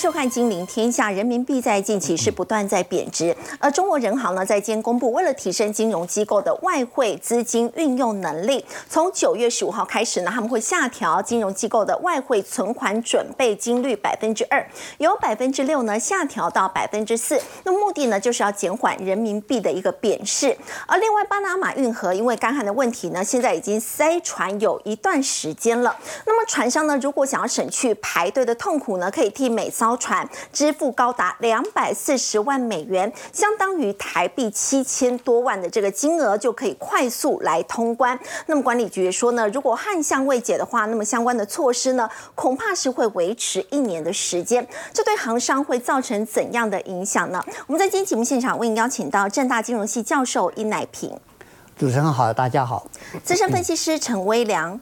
[0.00, 14.66] 收看《金陵天下》，人民币在近期是不断在贬值，而中国人行呢在今天公布，为了提升金融机构的外汇资金运用能力，从九月十五号开始呢，他们会下调金融机构的外汇存款准备金率百分之二，
[14.96, 17.38] 由百分之六呢下调到百分之四。
[17.64, 20.56] 那目的呢就是要减缓人民币的一个贬势。
[20.86, 25.94] 而另外，巴拿马运河因为干旱的问题呢，现在已经塞船有一段时间了。
[26.24, 38.18] 那么船商呢，如果想要省去排队的痛苦呢，可以替每艘船支付高达两百四十万美元，相当于台币七千多万的这个金额，就可以快速来通关。
[38.46, 44.66] 那么管理局也说呢，如果旱象未解的话，那么相关的措施呢，恐怕是会维持一年的时间。
[44.92, 47.42] 这对行商会造成怎样的影响呢？
[47.66, 51.10] 我们在今天节目现场为您邀请到正大金融系教授殷乃平，
[51.78, 52.86] 主持人好，大家好，
[53.24, 54.78] 资深分析师陈威良，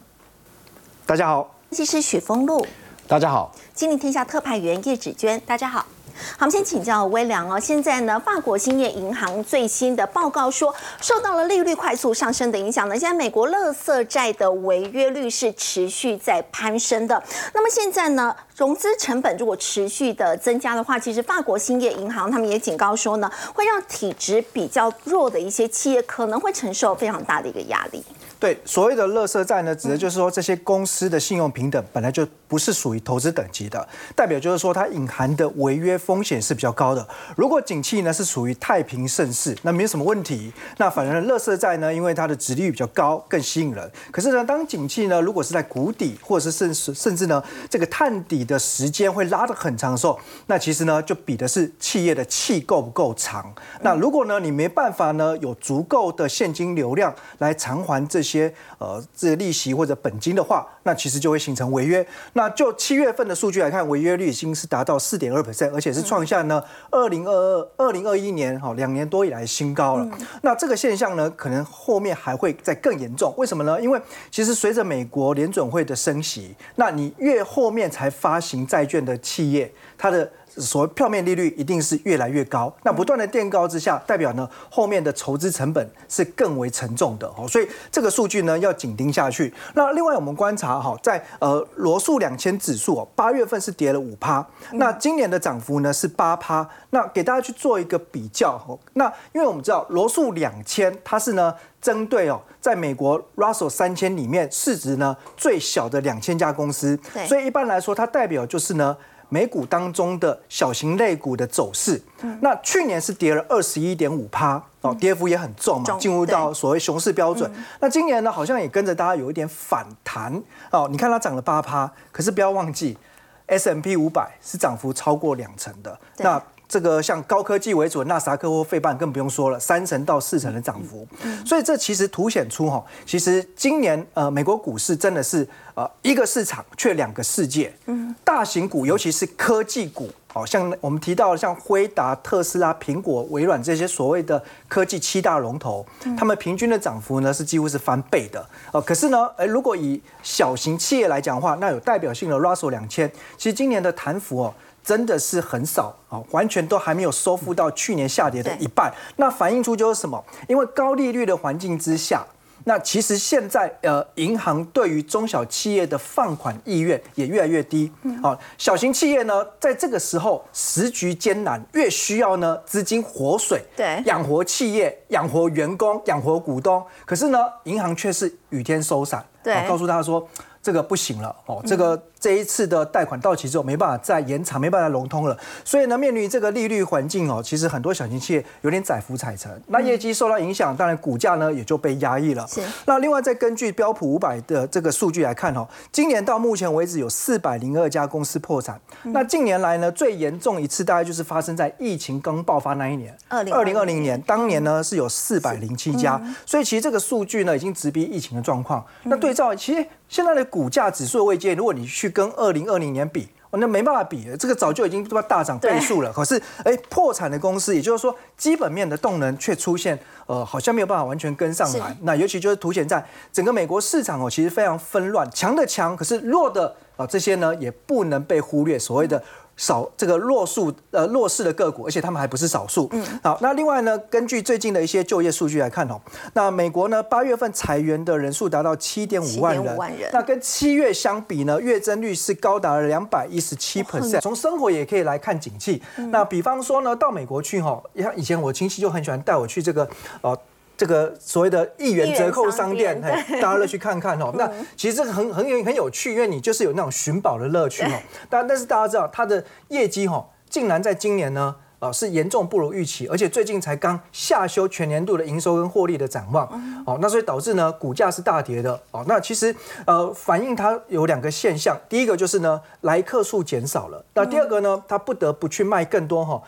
[1.05, 2.65] 大家好，分析师许峰路。
[3.09, 5.79] 大家好，金陵天下特派员叶芷娟，大家好。
[5.79, 7.59] 好，我们先请教微良哦。
[7.59, 17.23] 现在呢，法国兴业银行最新的报告说，受到了利率快速上升的影响呢，现在美国垃圾债的违约率是持续在攀升的。
[17.55, 28.03] 那么现在呢，融资成本如果持续的增加的话，其实法国兴业银行他们也警告说呢，会让体质比较弱的一些企业可能会承受非常大的一个压力。
[28.39, 37.05] 对，所谓的垃圾债呢，指的就是说这些公司的信用平等本来就不是属于投资等级的，代表就是说它隐含的违约风险是比较高的。
[37.35, 40.53] 如果景气呢是属于太平盛世，那没有什么问题。
[40.77, 43.91] 那反而垃圾债呢，因为它的值率比较高，更吸引人。
[44.09, 50.17] 可是呢，当景气呢如果是在谷底，或者是甚至甚至呢这个探底的时间会拉得很长的时候，
[50.47, 53.53] 那其实呢就比的是企业的气够不够长。
[53.81, 58.28] 那如果呢你没办法呢有足够的现金流量来偿还这些。
[58.29, 62.05] 些呃，这利息或者本金的话，那其实就会形成违约。
[62.33, 70.07] 那就七月份的数据来看，违约率已经是达到四点二 percent，而且是创下呢二零二二、二零二一年哈两年多以来新高了。
[70.41, 73.33] 那这个现象呢，可能后面还会再更严重。
[73.37, 73.81] 为什么呢？
[73.81, 89.53] 因为其实随着美国联准会的升息，那你越后面才发行债券的企业，它的所谓票面利率一定是越来越高，那不断的垫高之下，代表呢后面的筹资成本是更为沉重的哦，所以这个数据呢要紧盯下去。
[89.75, 96.67] 那另外我们观察哈，在呃罗素两千指数哦，八月份是跌了五趴，那今年的涨幅呢是八趴。
[96.91, 108.97] 那给大家去做一个比较哦，那因为我们知道罗素两千它是呢针对哦，在美国 Russell 三千里面市值呢最小的两千家公司，所以一般来说它代表就是呢。
[109.29, 112.01] 美股当中的小型类股的走势，
[112.41, 117.49] 那去年是跌了二十一点五趴哦，跌幅也很重嘛，进入到所谓熊市标准。
[117.79, 120.41] 那今年呢，好像也跟着大家有一点反弹
[120.71, 120.87] 哦。
[120.89, 122.97] 你看它涨了八趴，可是不要忘记
[123.45, 125.99] ，S M P 五百是涨幅超过两成的。
[126.17, 131.05] 那这个像高科技为主的纳斯达克或费半更不用说了，三成到四成的涨幅，
[131.43, 145.83] 所以这其实凸显出哈，其实今年呃美国股市真的是呃一个市场却两个世界，嗯，大型股尤其是科技股，哦，像我们提到的像辉达、特斯拉、苹果、微软这些所谓的科技七大龙头，
[146.15, 154.53] 他们平均的涨幅呢是几乎是翻倍的，哦，可是呢，哎，如果以小型企业来讲的话，那有代表性的 Russell 两千，其实今年的弹幅哦。
[154.83, 158.93] 真的是很少啊，完全都还没有收复到去年下跌的一半。
[159.17, 160.23] 那反映出就是什么？
[160.47, 162.25] 因为高利率的环境之下，
[162.65, 167.91] 那其实现在呃，银行对于中小企业的放款意愿也越来越低。
[168.21, 176.83] 好，小型企业呢，在这个时候时局艰难，越需要呢资金活水，对，养活企业、养活员工、养活股东。
[177.05, 180.27] 可是呢，银行却是雨天收伞，对，告诉他说
[180.61, 182.01] 这个不行了哦，这个。
[182.19, 185.37] 这一次的贷款到期之后，没办法再延长，没办法融通了。
[185.63, 189.49] 所以呢，面临这个利率环境哦，其实很多小型企业有点载浮载沉。
[189.67, 192.45] 那业绩受到影响，当然股价呢也就被压抑了。
[192.47, 192.61] 是。
[192.85, 198.79] 那另外再根据标普五百的这个数据来看哦，今年到目前为止有四百零二家公司破产。
[199.03, 206.21] 那近年来呢，最严重一次大概就是发生在疫情刚爆发那一年，二零二零二零年，当年呢是有四百零七家。
[206.45, 208.85] 所以其实这个数据呢已经直逼疫情的状况。
[209.03, 216.13] 那对照其实现在的股价指数的位阶，如果你去跟二零二零年比，那没办法比，这个早就已经大涨倍数了。
[216.13, 219.97] 可是，哎，破产的公司，也就是说，基本面的动能却出现，
[220.27, 221.97] 呃，好像没有办法完全跟上来。
[222.01, 228.77] 那尤其就是凸显在整个美国市场哦，其实非常纷乱，强的强，可是弱的啊，这些呢也不能被忽略。
[228.77, 229.23] 所谓的
[229.59, 232.87] 少这个弱数呃弱势的个股，而且他们还不是少数。
[232.93, 235.99] 嗯，好，那另外呢，根据最近的一些就业数据来看哦，
[236.33, 239.77] 那美国呢八月份裁员的人数达到七点五万人，
[240.13, 244.21] 那跟七月相比呢，月增率是高达了两百一十七 percent。
[244.21, 245.83] 从生活也可以来看景气。
[246.09, 249.85] 那比方说呢，到美国去哈，像以前我亲戚就很喜欢带我去这个
[250.21, 250.39] 呃。
[250.79, 254.33] 这个所谓的一元折扣商店，大家乐去看看哦。
[254.37, 257.99] 那其实这个很很有很有趣，因为你就是有那种寻宝的乐趣哦。
[258.29, 266.47] 但但是大家知道，它的业绩哈，竟然在今年呢，啊，是严重不如预期，而且最近才刚下修全年度的营收跟获利的展望。
[266.85, 268.81] 哦，那所以导致呢，股价是大跌的。
[268.91, 269.53] 哦，那其实
[269.85, 274.05] 呃，反映它有两个现象，第一个就是呢，来客数减少了。
[274.13, 276.41] 那第二个呢，它不得不去卖更多哈，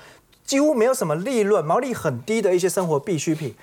[0.46, 3.54] 几乎没有什么利润、毛利很低的一些生活必需品。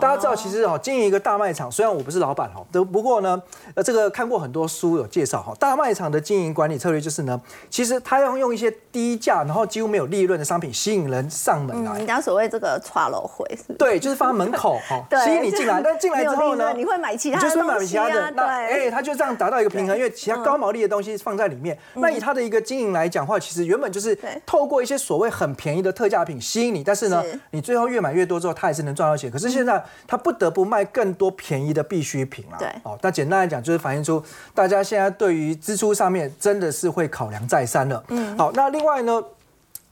[0.00, 3.40] 大家知道，其实哦，经营一个大卖场，虽然我不是老板哦，都不过呢，
[3.74, 11.98] 呃，这个看过很多书有介绍哈，大卖场的经营管理策略就是呢，其实他要用一些低价，然后几乎没有利润的商品吸引人上门来。
[11.98, 13.72] 人家所谓这个刷楼会是？
[13.74, 21.76] 对，就是放在门口哈，吸引你进来，但进来之后呢，你会买其他，就是买其他的，那哎，他就这样达到一个平衡，因为其他高毛利的东西放在里面。
[21.94, 24.16] 那以他的一个经营来讲话，其实原本就是
[24.46, 29.30] 透过一些所谓很便宜的特价品吸引你，但是呢，你最后越买越多之后，他也是能赚到钱。
[29.30, 30.68] 可是现在他不得不。
[30.68, 38.04] 卖更多便宜的必需品了，对，哦，那简单来讲就是反映出大家现在对于支出上面真的是会考量再三了。
[38.08, 39.24] 嗯，好，那另外呢，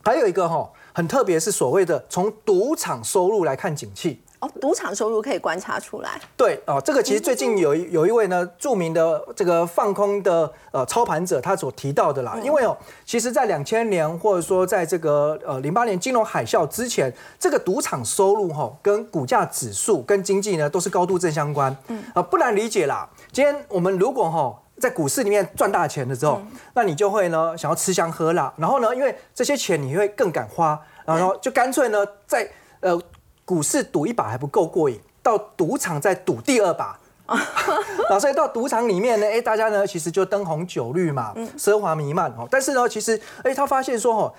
[0.04, 4.20] 还有一个哈很特别，是所谓的从赌场收入来看景气。
[4.38, 6.20] 哦，赌场收入可以观察出来。
[6.36, 12.38] 对哦，这个其实最近有一有一位呢著名的这个放空的呃操盘者，他所提到的啦。
[12.42, 21.74] 因为哦，其实，在两千年或者说在这个呃零八年金融海啸之前，这个赌场收入哈跟股价指数跟经济呢都是高度正相关。
[21.88, 23.08] 嗯啊，不难理解啦。
[23.32, 26.42] 今天我们如果哈在股市里面赚大钱的时候，
[26.74, 32.46] 那你就会呢想要吃香喝辣，然后呢，因为这些钱你会更敢花，然后就干脆呢在
[32.80, 33.00] 呃。
[33.46, 42.46] 股市赌一把还不够过瘾，到赌场再赌第二把， 啊，所以到赌场里面呢，哎，大家呢其实就灯红酒绿嘛，奢华弥漫哦。
[42.50, 44.34] 但是呢，其实哎，他发现说哦，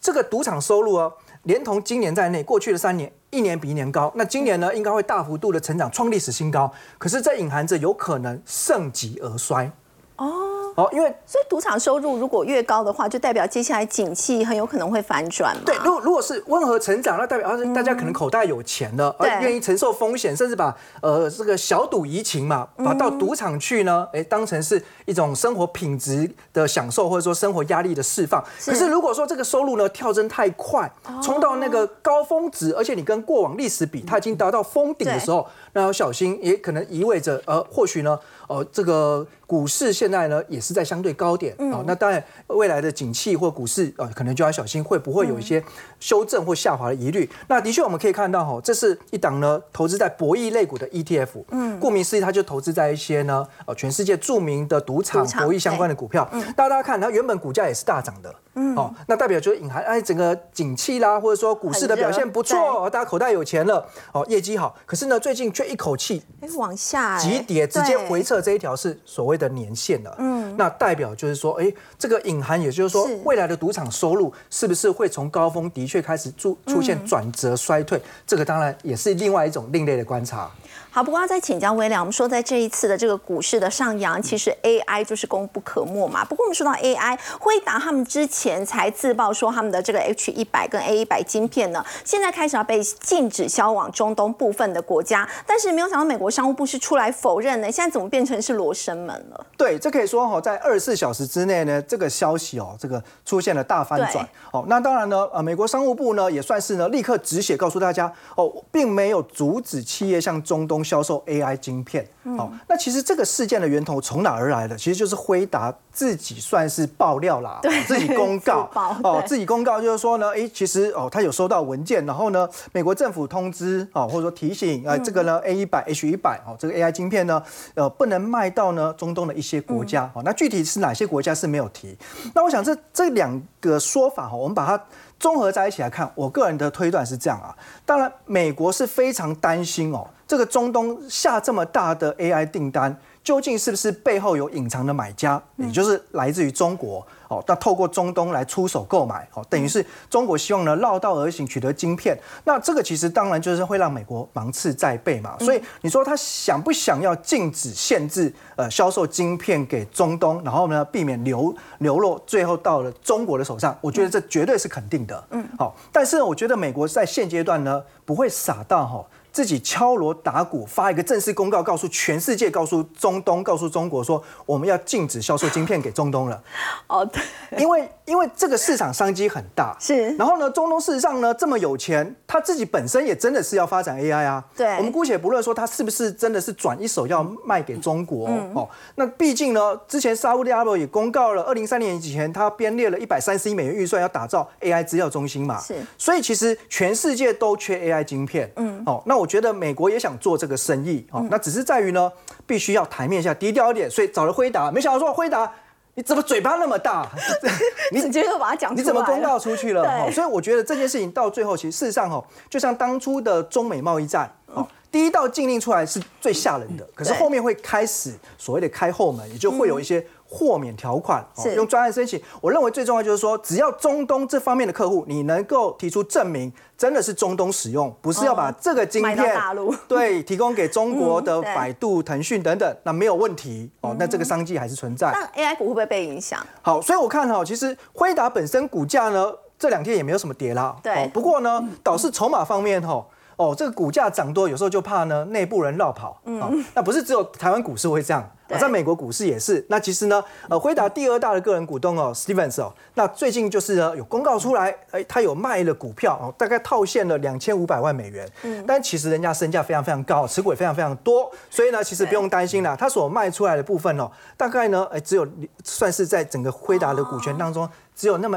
[0.00, 1.12] 这个赌场收入哦，
[1.44, 6.70] 连同今年在内，过去的三年一年比一年高，那今年呢应该会大幅度的成长，创历史新高。
[6.98, 9.70] 可是这隐含着有可能盛极而衰
[10.16, 10.57] 哦。
[10.78, 15.62] 哦，因为所以赌场收入如果越高的话，就代表接下来景气很有可能会反转嘛。
[15.66, 20.72] 对，如果如果是温和成长，那代表啊，大家可能口袋有钱了，而愿意承受风险，甚至把
[21.02, 28.40] 呃这个小赌怡情嘛，把到赌场去呢，哎，当成是一种生活品质的享受，或者说生活压力的释放。
[28.64, 30.88] 可是如果说这个收入呢跳增太快，
[31.20, 38.16] 冲到那个高峰值，而且你跟过往历史比，它已经达到峰顶的时候，那要小心，也可能意味着呃，或许呢。
[38.48, 45.64] 呃，这个股市现在呢也是在相对高点啊，那当然未来的景气或股市呃，可能就要小心会不会有一些
[46.00, 47.28] 修正或下滑的疑虑。
[47.48, 56.28] 那的确我们可以看到哈，这是一档呢投资在博弈类股的 ETF，嗯，顾名思义，它就投资在一些呢呃全世界著名的赌场博弈相关的股票。
[56.56, 58.34] 大家看它原本股价也是大涨的。
[58.60, 64.74] 嗯哦，那代表就是隐含哎，整个景气啦，或者说股市的表现不错，大家口袋有钱了，哦，业绩好。
[64.84, 66.20] 可是呢，最近却一口气
[66.56, 70.12] 往下急跌，直接回撤这一条是所谓的年限了。
[70.18, 78.00] 嗯，那代表就是说，哎，这个隐含也就是说，未来的赌场收入是不是会从高峰的确开始出出现转折衰退？
[78.26, 80.50] 这个当然也是另外一种另类的观察。
[80.90, 86.24] 好，不过要再请教威廉，我们说在这一次的这个股市的上扬，其实 AI 就是功不可没嘛。
[86.24, 99.46] 不过我们说到 AI，辉达他们之前才自曝说他们的这个 H 一百跟 A 一百晶片呢，现在开始要被禁止销往中东部分的国家，但是没有想到美国商务部是出来否认呢，现在怎么变成是罗生门了？
[99.56, 104.64] 对，这可以说哈，在二十四小时之内呢，这个消息哦，这个出现了大翻转哦。
[104.66, 112.06] 那当然呢，呃，美国商务部呢也算是呢立刻止血，告诉大家哦，并没有阻止企业向中东销售 AI 晶片。
[112.36, 114.76] 好，那其实这个事件的源头从哪而来的？
[114.76, 118.68] 其实就是辉达自己算是爆料啦，自己公告
[119.02, 127.42] 哦，自己公告 就是说呢，哎，其实哦，他有收到文件，然后呢，美国政府通知哦，或者说提醒啊，这个呢 A 一百 H 一百哦，这个 AI 晶片呢，
[127.74, 130.22] 呃，不能卖到呢中东的一些国家哦。
[130.22, 131.96] 那具体是哪些国家是没有提？
[132.34, 134.84] 那我想这这两个说法哈，我们把它
[135.18, 137.56] 综合在一起来看，我个人的推断是这样啊。
[137.86, 140.06] 当然，美国是非常担心哦。
[140.28, 142.94] 这个中东下这么大的 AI 订单，
[143.24, 152.14] 究竟是不是背后有隐藏的买家，也就是来自于中国哦，那透过中东来出手购买，哦，等于是中国希望呢绕道而行取得晶片。
[152.44, 155.34] 那这个其实当然就是会让美国芒刺在背嘛。
[155.40, 163.74] 所以你说他想不想要禁止限制呃销售晶片给中东，然后呢避免流流落最后到了中国的手上？
[163.80, 165.24] 我觉得这绝对是肯定的。
[165.30, 169.02] 嗯，好，但是我觉得美国在现阶段呢不会傻到哈。
[169.38, 176.42] 自己敲锣打鼓发一个正式公告，告诉全世界，告诉中东，告诉中国说，我们要禁止销售晶片给中东了。
[176.88, 177.22] 哦，对，
[177.56, 180.10] 因为因为这个市场商机很大，是。
[180.16, 184.44] 然后呢，中东事实上呢这么有钱，他自己本身也真的是要发展 AI 啊。
[184.56, 184.66] 对。
[184.78, 188.68] 我们姑且不论说他是不是真的是转一手要卖给中国哦。
[188.96, 195.60] 那毕竟呢，之前沙特阿拉伯也公告了，二零三年以前他编列了一百三十亿美元预算要打造 AI 资料中心嘛。
[195.60, 195.76] 是。
[195.96, 198.50] 所以其实全世界都缺 AI 晶片。
[198.56, 198.82] 嗯。
[198.84, 199.28] 哦，那我。
[199.28, 202.10] 觉得美国也想做这个生意哦，那只是在于呢，
[202.46, 204.72] 必须要台面下低调一点，所以找了辉达。
[204.72, 205.52] 没想到说辉达，
[205.98, 207.10] 你怎么嘴巴那么大？
[207.90, 210.08] 你直接就把它讲，你怎么公告出去了？
[210.12, 220.06] 所以我觉得这件事情到最后，其实事实上哈，就像当初的中美贸易战，哦，第一道禁令出来是最吓人的，可是后面会开始所谓的开后门，也就会有一些。
[220.30, 222.22] 豁免条款，用专案申请。
[222.42, 229.34] 我认为最重要就是说，只要中东这方面的客户，你能够提出证明，真的是中东使用，不是要把这个晶片
[229.88, 233.96] 对提供给中国的百度、腾讯等等，那没有问题哦。
[233.98, 235.10] 那这个商机还是存在。
[235.12, 236.38] 那 AI 股会不会被影响？
[236.60, 240.76] 好，所以我看哈，其实辉达本身股价呢，这两天也没有什么跌啦。
[240.82, 241.10] 对。
[241.14, 243.04] 不过呢，导致筹码方面哈。
[243.38, 246.20] 哦，这个股价涨多，有时候就怕呢内部人绕跑。
[246.24, 248.28] 嗯，那不是只有台湾股市会这样，
[248.58, 249.64] 在美国股市也是。
[249.68, 258.28] 那其实呢，呃，辉达第二大的个人股东哦，Stevens 哦，那最近就是呢有公告出来，哎，他有卖了股票哦，大概套现了两千五百万美元。
[258.42, 262.74] 嗯，但其实人家身价非常非常高，持股也非常非常多，所以呢，其实不用担心啦。
[262.74, 265.24] 他所卖出来的部分哦，大概呢，哎，只有
[265.62, 268.36] 算是在整个辉达的股权当中，只有那么。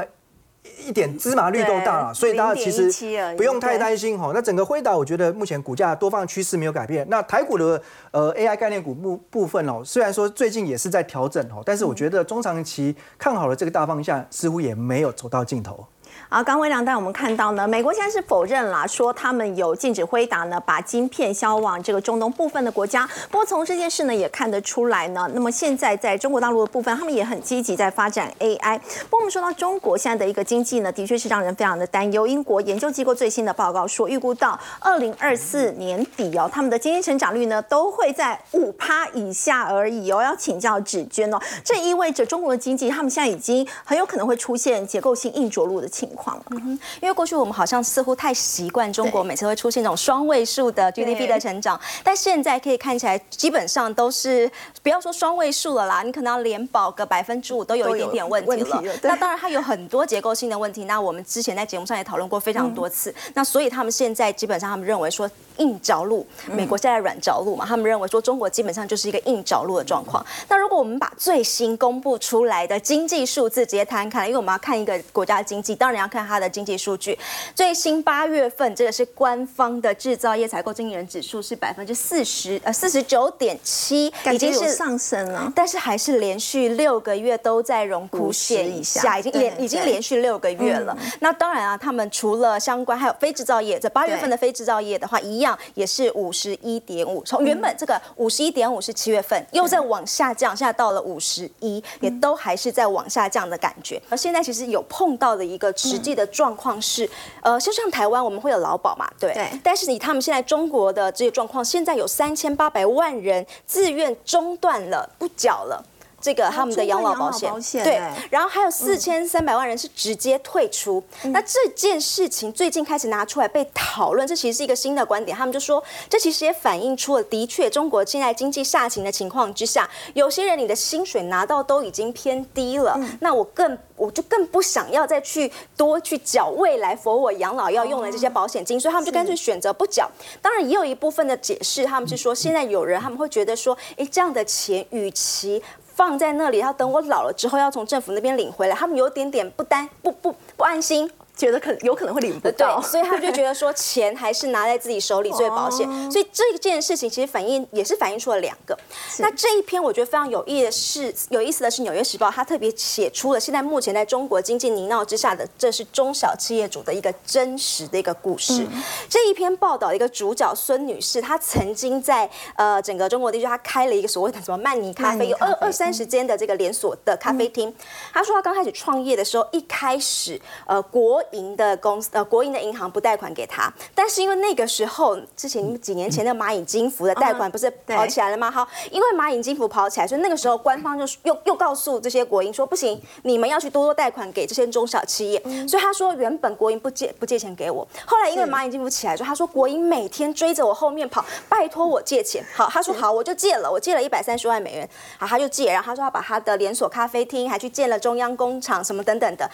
[0.86, 2.90] 一点芝麻绿豆大了，所以大家其实
[3.36, 4.30] 不用太担心哈。
[4.34, 7.06] 那整个辉达，我觉得目前股价多方趋势没有改变。
[7.08, 15.86] 那台股的呃 AI 概念股部部分哦，虽然说最近也是在调整哦，但是我觉得中长期看好了这个大方向，似乎也没有走到尽头。
[16.32, 23.06] 啊，刚微良带我们看到呢，美国现在是否认啦，说他们有禁止辉达呢把晶片销往这个中东部分的国家。
[23.30, 28.78] 不过从这件事呢也看得出来呢，那么现在在中国大陆的部分，他们也很积极在发展 AI。
[28.78, 32.26] 不过我们说到中国现在的一个经济呢，的确是让人非常的担忧。
[32.26, 40.22] 英国研究机构最新的报告说，预估到二零二四年底哦，他们的经济成长率呢都会在五趴以下而已哦。
[40.22, 46.21] 要请教芷娟哦，这意味着中国的经济，他们现在已经很有可能会出现结构性硬着陆的情况。
[46.50, 54.50] 嗯哼，因为过去我们好像似乎太习惯中国每次会出现这种双位数的 GDP 的成长，但现在可以看起来基本上都是
[54.82, 58.94] 不要说双位数了啦，你可能要连保个百分之五都有一点点问题了。
[59.02, 63.14] 那当然它有很多结构性的问题，那我们之前在节目上也讨论过非常多次。
[63.34, 70.24] 那所以他们现在基本上他们认为说硬着陆，美国现在软着陆嘛，他们认为说中国基本上就是一个硬着陆的状况。
[70.48, 77.18] 那如果我们把最新公布出来的经济数字直接摊开，因为我们要看一个国家的经济，当然要看它的经济数据。
[77.54, 90.96] 最新八月份，这个是官方的制造业采购经理人指数是百分之四十，呃，四十九点七，已经是上升了，但是还是连续六个月都在荣枯线以下，已经连已经连续六个月了。
[91.20, 104.00] 那当然啊，他们除了相关还有非制造业，在八月份的非制造业的话，一样也是五十一点五，从原本这个五十一点五是七月份，又在往下降，现在到了五十一，也都还是在往下降的感觉。
[104.08, 107.08] 而现在其实有碰到的一个实际的状况是，
[107.40, 115.82] 呃，就像台湾我们会有劳保嘛，对，但是以他们现在中国的这些状况，现在有三千八百万人自愿中断了，不缴了。
[116.22, 118.00] 这个他们的养老保险，对，
[118.30, 121.02] 然后还有四千三百万人是直接退出。
[121.24, 125.36] 那这件事情最近开始拿出来被讨论，这其实是一个新的观点。
[125.36, 140.08] 他们就说，这其实也反映出了，的确中国现在经济下行的情况之下，有些人你的薪水拿到都已经偏低了，那我更我就更不想要再去多去缴未来佛我养老要用的这些保险金，所以他们就干脆选择不缴。
[140.40, 145.60] 当然也有一部分的解释，他们是说现在有人他们会觉得说，哎，这样的钱与其
[145.94, 151.10] 放在那里，要等我老了之后要从政府那边领回来，他们有点点不担不不不安心。
[151.42, 155.84] 觉得可有可能会领不到，所以他就觉得说钱还是拿在自己手里最保险。
[156.08, 158.78] 所以这件事情其实反映也是反映出了两个。
[159.18, 168.64] 那这一篇我觉得非常有意的是，有意思的是《纽约时报》它特别写出了现在目前在中国经济泥淖之下的，这是中小企业主的一个真实的一个故事。
[169.08, 177.74] 这一篇报道的一个主角孙女士，她曾经在呃整个中国地区，她开了一个所谓的什么曼尼咖啡，有二二三十间的这个连锁的咖啡厅。
[178.12, 188.50] 她说她刚开始创业的时候，一开始呃国营的公司呃国营的银行不贷款给他，但是因为那个时候之前几年前的蚂蚁金服的贷款不是跑起来了吗？
[188.50, 195.42] 好，因为蚂蚁金服跑起来，所以那个时候官方就又又告诉这些国营说不行，你们要去多多贷款给这些中小企业。
[195.66, 202.44] 所以他说原本国营不借不借钱给我，后来因为蚂蚁金服起来之后，他说国营每天追着我后面跑，拜托我借钱。
[202.54, 204.88] 好，他说好，我就借了，我借了一百三十万美元。
[205.18, 209.50] 好，他就借，然后他说他把他的连锁咖啡厅还去建了中央工厂什么等等的。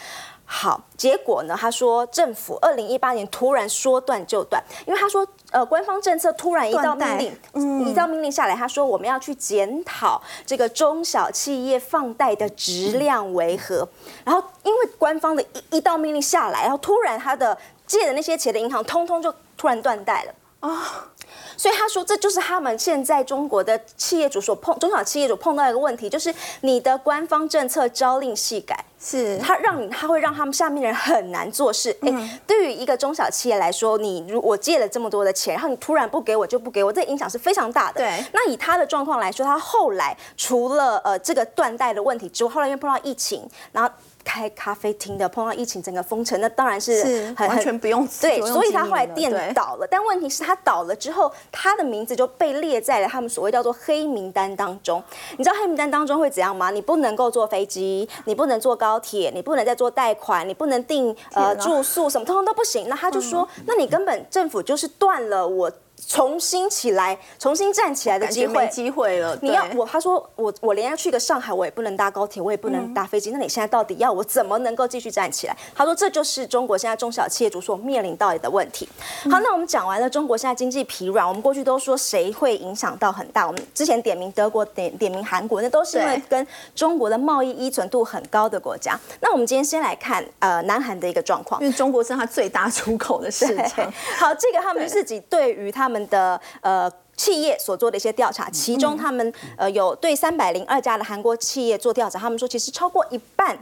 [0.50, 1.54] 好，结果呢？
[1.54, 13.86] 他说政府二零一八年突然说断就断，因为他说呃官方政策突然一道命令，一道命令下来，他说我们要去检讨这个中小企业放贷的质量为何。
[14.24, 21.10] 然后因为官方的一一道命令下来，然后突然他的借的那些钱的银行通通就突然断贷了啊。
[21.58, 31.94] 所以他说，这就是他们现在中国的企业主所碰中小企业主碰到一个问题，就是你的官方政策朝令夕改，是他让你他会让他们下面的人很难做事。
[32.02, 38.00] 哎，对于一个中小企业来说，你如我借了这么多的钱，然后你突然不给我就不给我，这影响是非常大的。
[38.00, 43.90] 对，那以他的状况来说，他后来除了呃这个断贷的问题之外，后来又碰到疫情，然后。
[44.28, 49.88] 开咖啡厅的碰到疫情整个封城，那当然是很完全不用对，所以他后来店倒了。
[49.90, 55.02] 但问题是，他倒了之后，他的名字就被列在了他们所谓叫做黑名单当中。
[55.38, 56.70] 你知道黑名单当中会怎样吗？
[56.70, 62.86] 你不能够坐飞机，你不能坐高铁，你不能再做贷款，你不能订呃住宿，什么通通都不行。
[62.86, 65.72] 那他就说，那你根本政府就是断了我。
[66.06, 69.36] 重新起来，重新站起来的机会，机会了。
[69.42, 73.30] 你要我，他说我，我连要去个上海，我也不能搭高铁，我也不能搭飞机。
[73.30, 75.56] 那你现在到底要我怎么能够继续站起来？
[75.74, 78.88] 他说这就是中国现在中小企业主所面临到的问题。
[79.30, 83.46] 好，那我们讲完了中国现在经济疲软，我们过去都说谁会影响到很大？
[83.46, 88.98] 我们之前点名德国，点点名韩国，那都是因为跟中国的贸易依存度很高的国家。
[89.20, 93.92] 那我们今天先来看呃南韩的一个状况，因为中国是它最大出口的市场。
[94.18, 103.58] 好，这个他们自己对于他们的呃企业所做的一些调查，其中他们呃有对三百零二家的韩国企业做调查，他们说其实超过一半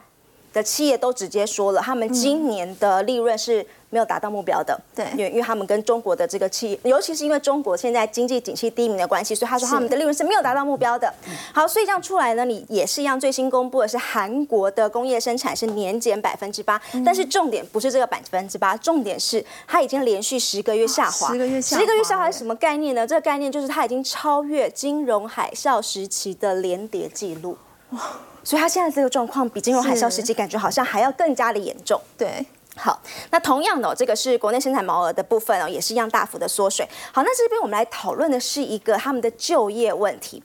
[0.52, 3.66] 的企业都直接说了，他们今年的利润是。
[3.96, 11.10] 没有达到目标的，对，因为因为他们跟中国的这个企业，尤其是因为中国现在经济景气低迷的关系，所以他说他们的利润是没有达到目标的。
[11.54, 23.06] 好，所以这样出来呢，你也是一样，最新公布的是韩国的工业生产是年减百分之八，但是重点不是这个百分之八，重点是它已经连续十个月下滑，十个月下滑，十个月下滑是什么概念呢？
[23.06, 27.56] 这个概念就是它已经超越金融海啸时期的连跌记录，
[27.92, 28.00] 哇！
[28.44, 32.47] 所以它现在这个状况比金融海啸时期感觉好像还要更加的严重，对。
[32.76, 36.86] 好，那同样的，这个是国内生产毛额的部分哦，也是一样大幅的缩水。
[37.10, 40.43] 好，那这边我们来讨论的是一个他们的就业问题。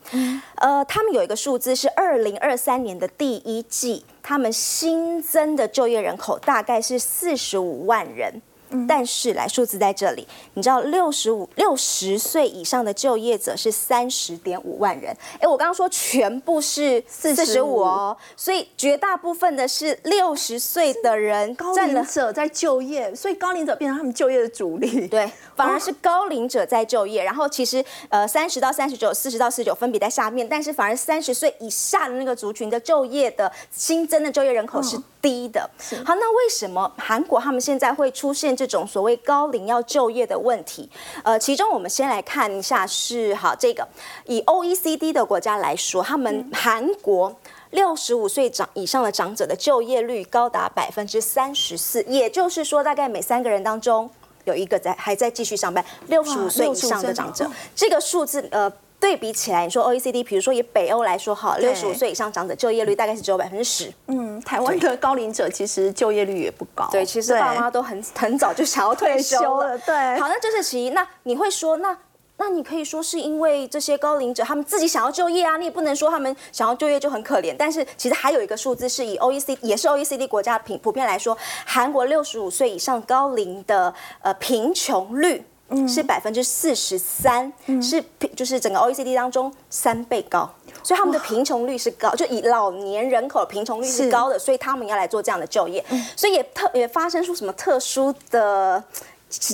[0.56, 8.42] 呃，他们有一个数字是二零二三年的第一季，他们新增的就业人口大概是四十五万人。
[8.88, 15.16] 但是来数字在这里，你知道六十五六十岁以上的就业者是三十点五万人。
[15.40, 25.08] 哎，我刚刚说全部是四十五哦，所以绝大部分的是六十岁的人，高龄者在就业，所以高龄者变成他们就业的主力。
[25.08, 27.24] 对， 反而是高龄者在就业。
[27.24, 35.70] 然后其实呃三十到三十九、四十到四十九分别在下面，但是反而三十岁以下的那个族群的就业的新增的就业人口是低的。
[36.06, 38.56] 好，那为什么韩国他们现在会出现？
[38.62, 40.88] 这种所谓高龄要就业的问题，
[41.24, 43.88] 呃，其中我们先来看一下是好这个，
[44.28, 47.36] 以 OECD 的国家来说，他们韩国
[47.72, 54.08] 六十五岁长以上的长者的就业率高达百分之三十四，也就是说，大概每三个人当中
[54.44, 55.84] 有一个在还在继续上班。
[56.06, 58.72] 六十五岁以上的长者，这个数字呃。
[59.02, 63.92] 对比起来，你说 OECD，比如说以北欧来说，哈，六十五岁以上长者就业率大概是只有百分之十。
[64.06, 66.88] 嗯，台湾的高龄者其实就业率也不高。
[66.92, 69.76] 对，其实爸妈都很很早就想要退休了。
[69.80, 70.92] 对，好，那这是其一。
[70.92, 71.98] 那你会说，那
[72.38, 75.58] 那你可以说是因为这些高龄者他们自己想要就业啊？
[75.58, 77.56] 你也不能说他们想要就业就很可怜。
[77.58, 81.36] 但是其实还有一个数字是以 OECD 也是 OECD 国家平普遍来说，
[81.66, 85.44] 韩国六十五岁以上高龄的呃贫穷率。
[85.88, 88.04] 是百分之四十三，是
[88.36, 90.50] 就是整个 OECD 当中三倍高。
[90.84, 95.84] 所以他们的贫穷率是高，就以老年人口贫穷率是高的，所以他们要来做这样的就业，
[96.16, 98.84] 所以也特也发生出什么特殊的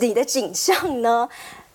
[0.01, 1.27] 你的景象呢？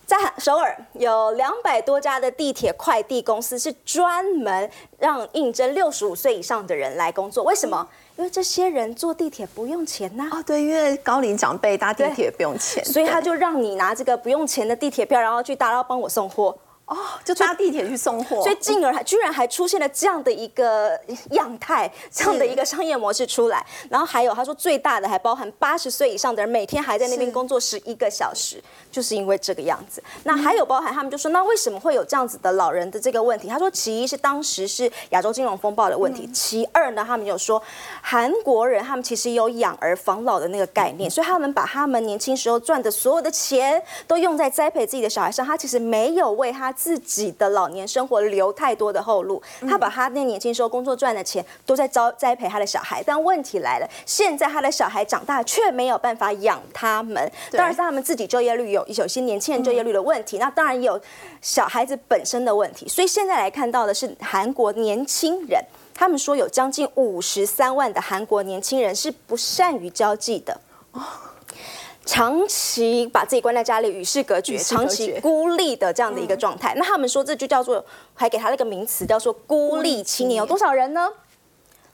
[0.04, 7.88] 在首尔有两百多家的地铁快递公司是专门让应征六十五岁以上的人来工作，为什么？
[8.16, 10.28] 因为这些人坐地铁不用钱呐。
[10.30, 16.56] 哦，对，因为高龄长辈搭地铁不用钱，所以他就让你拿这个不用钱的地铁票，然后去大捞帮我送货。
[16.86, 20.98] 哦，就搭地铁去送货，所以进而还居然还出现了这样的一个
[21.30, 23.64] 样态，这样的一个商业模式出来。
[23.88, 30.02] 然后还有他说最大的还包含八十岁以上的人每天还在那边工作十一个小时，就是因为这个样子。
[30.24, 33.48] 那还有包含他们就说，那为什么会有这样子的老人的这个问题？
[33.48, 37.62] 他说，其一是当时是亚洲金融风暴的问题，其二呢，他们有说
[38.02, 46.71] 韩国人他们其实有养儿防老的那个概念，所以他们把他们年轻时候赚的所有的钱都用在栽培自己的小孩上，他其实没有为他。
[46.72, 57.30] 自己的老年生活留太多的后路，他把他那年轻时候工作赚的钱都在招栽培他的小孩，但问题来了，现在他的小孩长大却没有办法养他们。
[57.50, 61.00] 当然是他们自己就业率有有些年轻人就业率的问题，那当然有
[61.40, 62.88] 小孩子本身的问题。
[62.88, 65.62] 所以现在来看到的是韩国年轻人，
[65.94, 70.60] 他们说有将近五十三万的韩国年轻人是不善于交际的。
[72.04, 77.84] 长期把自己关在家里与世隔绝，长期孤立的这样的一个状态，那他们说这就叫做，
[78.14, 81.08] 还给他了一个名词叫做孤立青年，有多少人呢？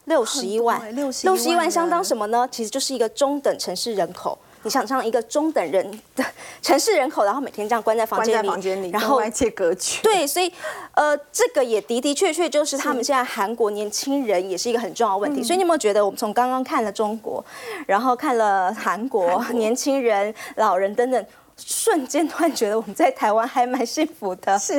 [0.06, 2.48] 六十一万，六十一万相当什么呢？
[2.50, 4.38] 其实就是一个中等城市人口。
[4.62, 6.24] 你想象一个中等人的
[6.60, 10.02] 城市人口，然后每天这样关在房间里，然后外界隔绝。
[10.02, 10.52] 对，所以
[10.94, 15.42] 呃，这个也的的确确就是他们现在韩国年轻人也是一个很重要的问题。
[15.42, 17.44] 所以你有没有觉得，我们从刚刚看了中国，
[17.86, 21.26] 然后看了韩国年轻人、老人等等。
[21.58, 24.56] 瞬间突然觉得我们在台湾还蛮幸福的。
[24.58, 24.74] 是，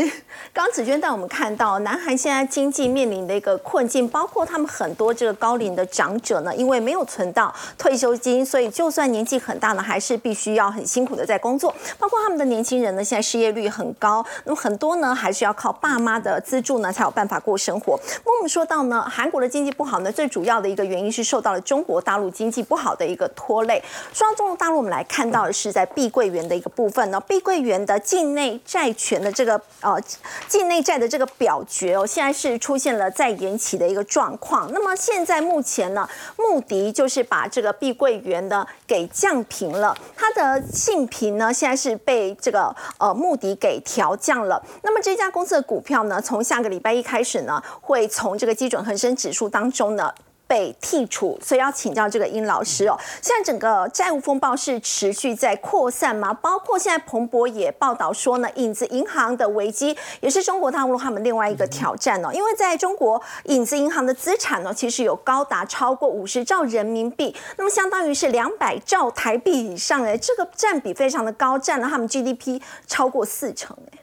[0.54, 11.76] 刚子娟带我们看到，南韩现在经济面临的一个困境，包括他们很多这个高龄的长者呢，因为没有存到退休金，所以就算年纪很大呢，还是必须要很辛苦的在工作。
[11.98, 18.00] 包括他们的年轻人呢，现在失业率很高，那么很多呢，还是要靠爸妈的资助呢，才有办法过生活。
[18.26, 23.84] 那我们说到呢，韩国的经济不好呢，最主要的一个原因是受到了中国大陆经济不好的一个拖累。
[24.14, 26.69] 说到中国大陆，我们来看到的是在碧桂园的一个。
[26.70, 30.00] 部分呢，碧桂园的境内债权的这个呃
[30.48, 34.72] 境内债的这个表决哦，现在是出现了再延期的一个状况。
[34.72, 44.64] 那么现在目前呢，穆迪就是把这个碧桂园呢给降平了，它的信评呢现在是被这个呃穆迪给调降了。
[44.84, 50.14] 那么这家公司的股票呢，从下个礼拜一开始呢，会从这个基准恒生指数当中呢。
[50.50, 52.98] 被剔除，所以要请教这个殷老师哦。
[53.22, 56.34] 现在整个债务风暴是持续在扩散吗？
[56.34, 62.34] 包括现在彭博也报道说呢，影子银行的危机也是中国大陆他们另外一个挑战哦。
[62.34, 74.00] 因为在中国，影子银行的资产呢，其实有高达超过五十兆人民币，那么相当于是两百兆台币以上哎，这个占比非常的高，占了他们 GDP 超过四成哎。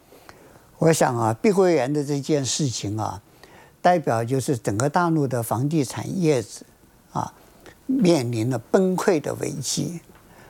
[0.78, 3.20] 我想啊，碧桂园的这件事情啊。
[3.86, 6.66] 代表就是整个大陆的房地产业子
[7.12, 7.32] 啊，
[7.86, 10.00] 面临了崩溃的危机。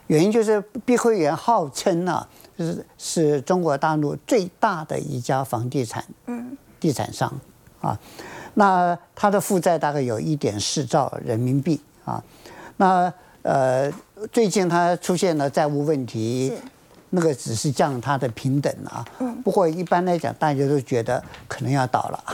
[0.06, 7.30] 原因就是碧桂园号称呢，是是中国大陆最大的一家房地产嗯地产商
[7.82, 8.00] 啊。
[8.54, 12.24] 那它的负债大概有一点四兆人民币啊。
[12.78, 13.92] 那呃，
[14.32, 16.54] 最近它出现了债务问题，
[17.10, 19.04] 那个只是降它的平等啊。
[19.44, 22.24] 不过一般来讲，大家都觉得可能要倒了。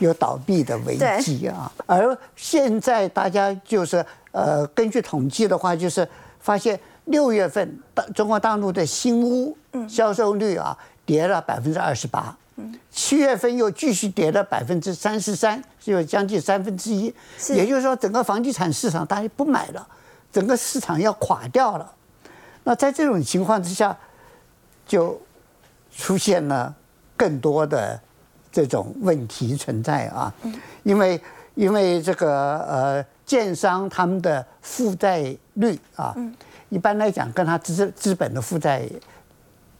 [0.00, 6.06] 有倒闭的危机啊，而现在大家就是呃，根据统计的话，就是
[6.40, 12.34] 发现六月份大中国大陆的新屋销售率啊跌了百分之二十八，
[12.90, 17.14] 七月份又继续跌了百分之三十三，就将近三分之一，
[17.50, 19.86] 也就是说整个房地产市场大家不买了，
[20.32, 21.92] 整个市场要垮掉了。
[22.64, 23.94] 那在这种情况之下，
[24.86, 25.20] 就
[25.94, 26.74] 出现了
[27.18, 28.00] 更多的。
[28.52, 30.32] 这种问题存在啊，
[30.82, 31.20] 因为
[31.54, 36.14] 因为这个呃，建商他们的负债率啊，
[36.68, 38.88] 一般来讲跟他资资本的负债，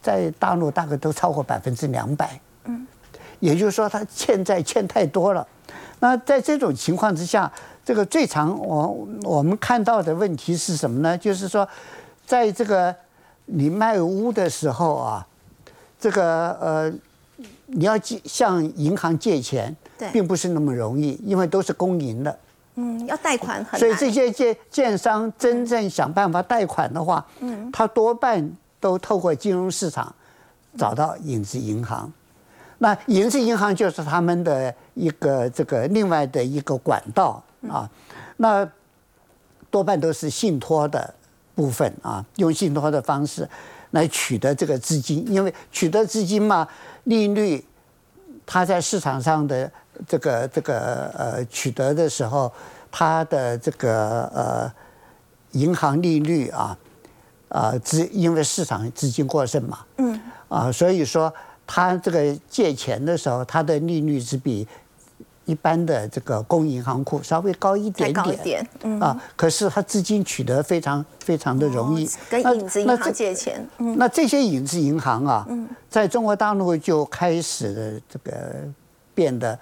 [0.01, 2.87] 在大陆大概都超过百分之两百，嗯，
[3.39, 5.45] 也就是说他欠债欠太多了。
[5.99, 7.51] 那在这种情况之下，
[7.83, 11.17] 这个最常我我们看到的问题是什么呢？
[11.17, 11.67] 就是说，
[12.25, 12.95] 在这个
[13.45, 15.27] 你卖屋的时候啊，
[15.99, 16.93] 这个呃。
[17.73, 19.75] 你要借向银行借钱，
[20.11, 22.37] 并不是那么容易，因为都是公营的。
[22.75, 30.13] 嗯，要贷款很所以这些建建商真正想办法贷款的话，嗯，他多半都透过金融市场
[30.77, 32.11] 找到影子银行。
[32.77, 37.87] 那影子银行就是他们的一个这个另外的一个管道啊，
[38.37, 38.67] 那
[39.69, 41.13] 多半都是信托的
[41.53, 43.47] 部分啊，用信托的方式
[43.91, 46.67] 来取得这个资金，因为取得资金嘛，
[47.03, 47.63] 利率
[48.45, 49.71] 它在市场上的
[50.07, 52.51] 这个这个呃取得的时候，
[52.91, 54.71] 它的这个呃
[55.51, 56.77] 银行利率啊
[57.49, 61.33] 啊资因为市场资金过剩嘛，嗯啊，所以说。
[61.73, 64.67] 它这个借钱的时候，它的利率是比
[65.45, 68.67] 一般的这个公银行库稍微高一点点，
[68.99, 73.67] 啊，可是它资金取得非常非常的容易，跟影子银行借钱。
[73.77, 75.47] 那这些影子银行啊，
[75.89, 78.31] 在中国大陆就开始这个
[79.15, 79.57] 变得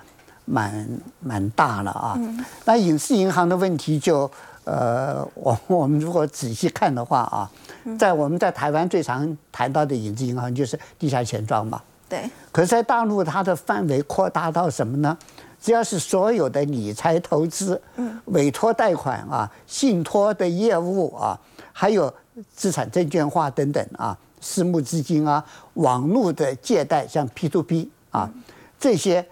[0.45, 0.87] 蛮
[1.21, 2.19] 蛮大了啊。
[2.65, 4.29] 那影子银行的问题就，
[4.65, 7.49] 呃， 我我们如果仔细看的话啊，
[7.97, 11.81] 在我们在台湾最常谈到的影子银行就是地下钱庄嘛。
[12.09, 15.15] 对，可是，在大陆，它的范围扩大到什么呢？
[15.61, 17.81] 只要是所有的理财投资、
[18.25, 21.39] 委托贷款啊、信托的业务啊，
[21.71, 22.13] 还有
[22.55, 25.43] 资产证券化等等啊、私募资金啊、
[25.73, 28.29] 网络的借贷，像 P to P 啊，
[28.79, 29.25] 这些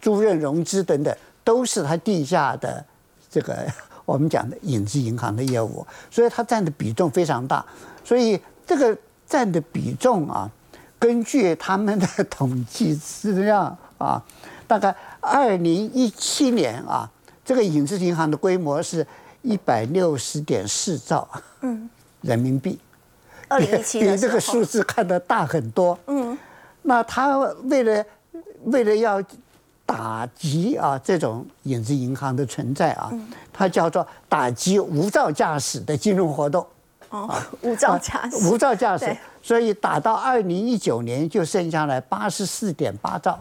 [0.00, 2.84] 租赁融资等等，都是它地下的
[3.30, 3.66] 这个
[4.04, 7.64] 我们讲的影子银行的业务，所以它占的比重非常大。
[8.04, 8.96] 所以这个
[9.26, 10.50] 占的比重啊。
[10.98, 14.22] 根据他们的统计资料啊，
[14.72, 17.10] 大概二零一七年啊，
[17.44, 19.06] 这个影子银行的规模是
[19.42, 21.28] 一百六十点四兆
[21.60, 21.90] 嗯。
[22.22, 22.78] 人民币，
[23.48, 25.98] 二零一七比这个数字看得大很多。
[26.06, 26.38] 嗯，
[26.82, 28.04] 那他为了
[28.64, 29.20] 为了要
[29.84, 33.12] 打击啊这种影子银行的存在啊，
[33.52, 36.64] 他叫做打击无照驾驶的金融活动。
[37.10, 37.28] 哦，
[37.60, 43.38] 无照驾驶，无照驾驶，所以打到二零一九年就剩下来八十四点八兆，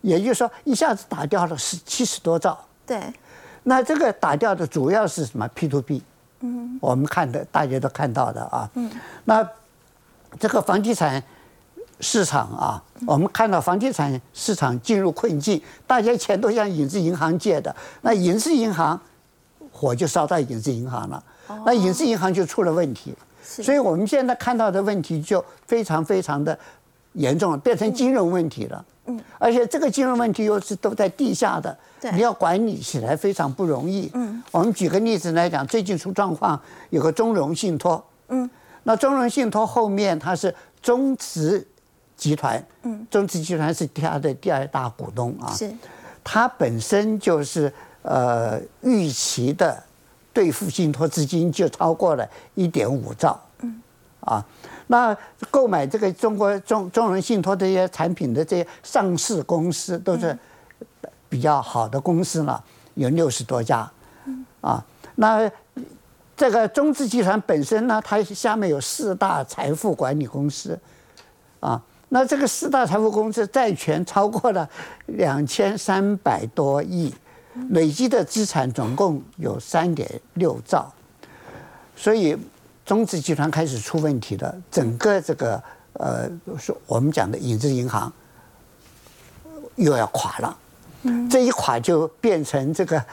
[0.00, 2.58] 也就是说一下子打掉了十七十多兆。
[2.86, 3.00] 对，
[3.64, 6.02] 那这个打掉的主要是什么？P to P，
[6.40, 8.90] 嗯，我们看的大家都看到的啊，嗯，
[9.24, 9.46] 那
[10.38, 11.22] 这个房地产
[12.00, 19.00] 市场啊，我们看到房地产市场进入困境，大家钱都向影子银行借的，那影子银行
[19.72, 21.22] 火就烧到影子银行了。
[21.64, 26.56] 那影子银行就出了问题，所以我们现在看到的问题就非常非常的
[27.14, 28.84] 严重了，变成金融问题了。
[28.97, 28.97] 嗯，
[29.38, 31.76] 而且这个金融问题又是都在地下的，
[32.12, 34.10] 你要管理起来非常不容易。
[34.14, 38.04] 嗯，我们举个例子来讲，最近出状况有个中融信托。
[38.28, 38.48] 嗯，
[38.82, 41.66] 那中融信托后面它是中植
[42.16, 42.64] 集团。
[42.82, 45.52] 嗯，中植集团是它的第二大股东啊。
[45.52, 45.72] 是，
[46.22, 49.84] 它本身就是呃预期的。
[50.30, 53.82] 兑付信托资金就超过了一点五兆，嗯，
[54.20, 54.44] 啊，
[54.88, 55.16] 那
[55.50, 60.36] 购买这个中国中中融信托这些产品的这些上市公司都是
[61.28, 62.62] 比较好的公司了，
[62.94, 63.88] 有六十多家，
[64.60, 65.50] 啊，那
[66.36, 70.78] 这个中资集团本身呢，它下面有四大财富管理公司，
[71.60, 74.68] 啊，那这个四大财富公司债权超过了
[75.06, 77.14] 两千三百多亿。
[77.70, 80.92] 累积的资产总共有三点六兆，
[81.96, 82.36] 所以
[82.88, 84.54] 中资集团开始出问题了。
[84.70, 86.26] 整个这个呃，
[86.58, 88.10] 说我们讲的影子银行
[89.76, 90.56] 又要垮了。
[91.30, 93.04] 这一垮就变成这个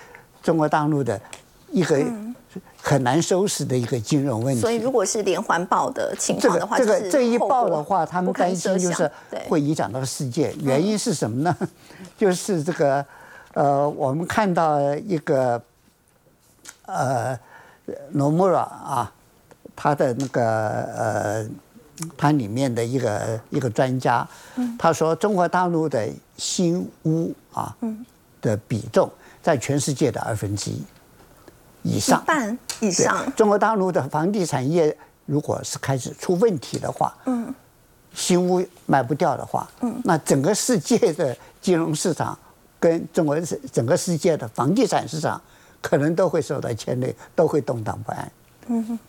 [0.42, 1.20] 中国大陆的
[1.72, 2.02] 一个
[2.82, 4.62] 很难收拾的一个金融问题。
[4.62, 9.12] 所以，如果是连环爆的情况的话，这个这一爆的话，他们担心就是
[9.50, 10.56] 会影响到世界。
[10.62, 11.54] 原因是什么呢？
[12.18, 13.06] 就是这个。
[13.56, 15.62] 呃，我们看到一个
[16.86, 17.38] 呃，
[18.12, 19.14] 罗穆拉啊，
[19.76, 21.50] 他的那个呃，
[22.18, 24.28] 他里面的一个一个专家，
[24.78, 26.08] 他说中国大陆的
[26.38, 27.76] 新屋啊
[28.42, 29.12] 的比重
[29.44, 30.84] 在全世界的二分之一
[31.84, 33.32] 以上，一半以上。
[33.36, 37.54] 中国大陆的房地产业如果是开始出问题的话，嗯，
[38.14, 42.38] 新屋卖不掉的话，嗯，那整个世界的金融市场。
[42.78, 45.42] 跟中国整整个世界的房地产市场，
[45.82, 48.32] 可能都会受到牵累，都会动荡不安。
[48.68, 49.00] 嗯哼。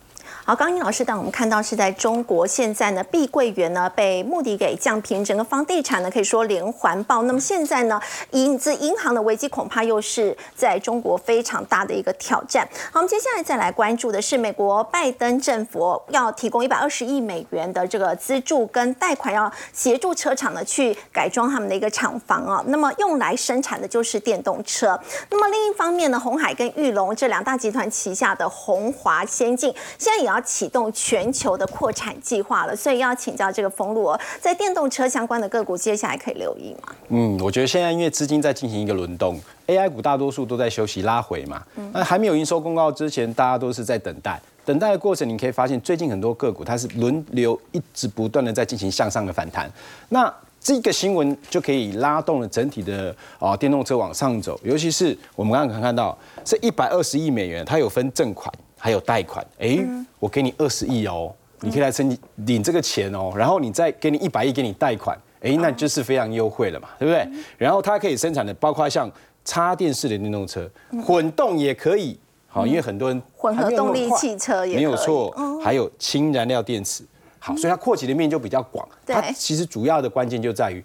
[0.47, 7.23] 好，刚英老师带我们看到是在中国现在呢，碧桂园呢被目的给降平，整个房地产呢可以说连环爆。
[7.23, 7.99] 那么现在呢，
[8.31, 12.65] 影子银行的危机恐怕又是在中国非常大的一个挑战。
[12.93, 22.63] 好，我们接下来再来关注的是美国拜登政府要提供一百二十亿美元的这个资助跟贷款，要协助车厂呢去改装他们的一个厂房啊。
[22.67, 24.97] 那么用来生产的就是电动车。
[25.29, 30.36] 那么另一方面呢，红海跟玉龙这两大集团旗下的红华先进现在也要。
[30.37, 36.95] 要启动全球的扩产计划了，所以要请教这个封路哦，在电动车相关的个股，接下来可以留意吗？
[37.09, 44.39] 嗯，我觉得现在因为资金在进行一个轮动，AI 股大多数都在休息拉回嘛，那还没有营收公告之前，大家都是在等待。
[44.63, 49.71] 等待的过程，你可以发现最近很多个股它是轮流一直不断的在进行向上的反弹。
[50.09, 59.45] 那这个新闻就可以拉动了整体的啊电动车往上走，尤其是我们刚刚看到这一百二十亿美元，它有分正款还有贷款。
[59.59, 59.79] 哎，
[60.19, 67.27] 我给你二十亿哦，你可以来申领这个钱哦，然后你再给你一百亿给你贷款，哎，那就是非常优惠了嘛，对不对？
[67.57, 69.11] 然后它可以生产的包括像
[69.43, 70.69] 插电式的电动车，
[71.05, 72.17] 混动也可以。
[72.49, 77.03] 好，因为很多人混合动力汽车也没有错，还有氢燃料电池。
[77.39, 78.87] 好，所以它扩及的面就比较广。
[79.05, 80.83] 它其实主要的关键就在于，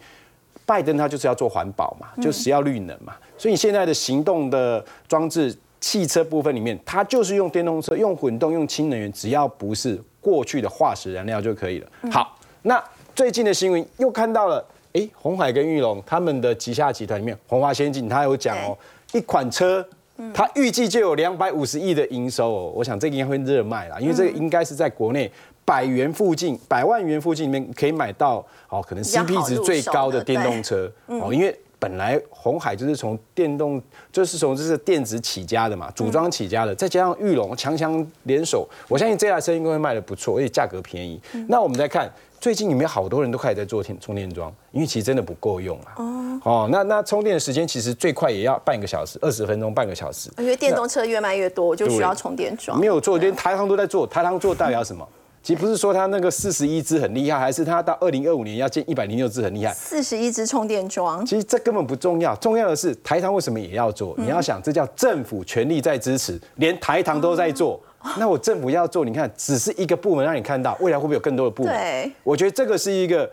[0.66, 3.14] 拜登他就是要做环保嘛，就是要绿能嘛。
[3.38, 11.88] 所以你现在的行动的装置汽车部分里面，它就是用电动车、用混动、用氢能源，只要不是过去的化石燃料就可以了。
[12.10, 12.82] 好，那
[13.14, 14.64] 最近的新闻又看到了，
[14.94, 18.78] 哎，红海跟玉龙他们的旗下集团里面，红华先进他有讲哦，
[19.12, 19.86] 一款车。
[20.34, 25.28] 它预计就有两百五十亿的营收哦，我想这个应该会热卖啦，因为这个应该是在国内
[25.64, 41.20] 百元附近、百万元附近里面可以买到哦，可能 CP 值最高的电动车哦，因为本来红海就是从电动，就是从这是电子起家的嘛，组装起家的，再加上玉龙强强联手，我相信这台车应该会卖的不错，而且价格便宜。
[41.48, 42.08] 那我们再看。
[42.40, 45.94] 最近里面好多人都开始在做充充电桩，因为其实真的不够用啊。
[45.98, 50.28] 哦，哦，那那充电的时间其实最快也要半个小时，二十分钟，半个小时。
[50.38, 52.76] 因为电动车越卖越多，我就需要充电桩。
[52.80, 54.04] 没有做，连台行都在做。
[54.04, 55.08] 台行做代表什么？
[55.42, 59.74] 其实不是说它那个四十一只很厉害，还是它到二零二五年要建一百零六只很厉害。
[59.74, 64.14] 四十一只充电桩，其实这根本不重要，重要的是台糖为什么也要做？
[64.18, 67.80] 你要想，这叫政府全力在支持，连台糖都在做。
[68.18, 71.72] 那我政府要做，你看，只是一个部门让你看到，未来会不会有更多的部门？
[71.72, 73.28] 对，我觉得这个是一个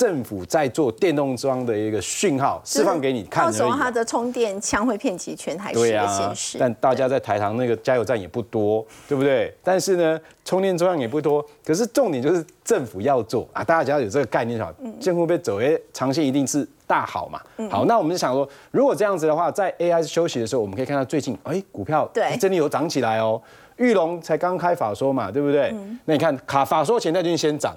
[0.00, 6.56] 政府在做电动桩的一个讯号，释放给你看到时候它的充电枪会遍及全台市的显示。
[6.58, 9.54] 但大家在台糖那个加油站也不多，对不对？
[9.62, 11.44] 但是呢，充电桩也不多。
[11.62, 17.38] 可是重点就是政府要做啊，大家只要有这个概念好，政府被走，哎，长线一定是大好嘛。
[17.68, 23.38] 好，那我们就想说，如果这样子的话，在 AI 休息的时候，我们可以看到最近，哎，股票对真的有涨起来哦。
[23.76, 25.74] 玉龙才刚开法说嘛，对不对？
[26.06, 27.76] 那你看卡法说前那就先涨，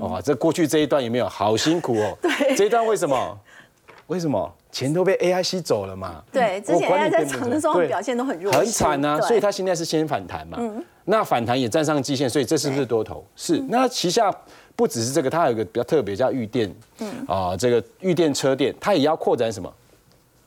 [0.00, 2.16] 哦，这过去这一段有没有好辛苦哦？
[2.22, 3.38] 对，这一段为什么？
[4.08, 6.20] 为什么钱都被 AI 吸走了嘛？
[6.32, 10.58] 对，之前 AI 在涨的时候表现都很弱，很惨啊，所以它现在是先反弹嘛。
[11.04, 13.24] 那反弹也站上季线，所以这是不是多头？
[13.36, 13.58] 是。
[13.68, 14.28] 那旗下
[14.74, 19.72] 不只是这个，它有一个比较特别叫预电，嗯啊，这个预电车电，它也要扩展什么？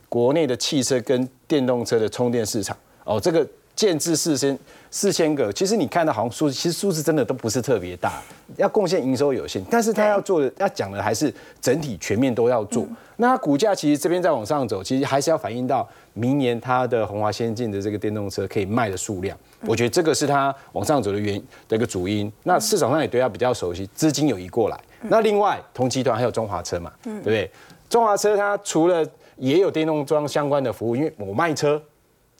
[0.09, 3.47] 国内的汽车跟电动车的充电市场哦，这个。
[3.75, 4.57] 建制四千
[4.91, 8.21] 四千个，其实你看到好像数，其实数字真的都不是特别大，
[8.55, 12.85] 要贡献营收有限，但是他要做的，要讲的还是整体全面都要做。
[13.17, 19.35] 那股价其实这边再往上走，其实还是要反映到明年它的宏华先进的这个电动车可以卖的数量。
[19.61, 22.31] 我觉得这个是它往上走的原的一个主因。
[22.43, 24.79] 那市场上也对它比较熟悉，资金有移过来。
[25.01, 27.49] 那另外同集团还有中华车嘛，对不对？
[27.89, 29.03] 中华车它除了
[29.37, 31.81] 也有电动装相关的服务，因为我卖车。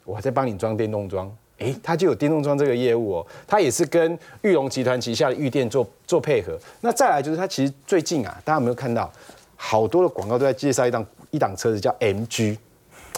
[0.04, 6.58] 我在帮你装电动桩，哎，他就有电动桩这个业务哦，他也是跟玉龙集团旗下的玉电做做配合。
[6.80, 9.10] 那再来就是他其实最近啊，大家有没有看到
[9.56, 12.56] 好多的广告都在介绍一档一档车子叫 MG，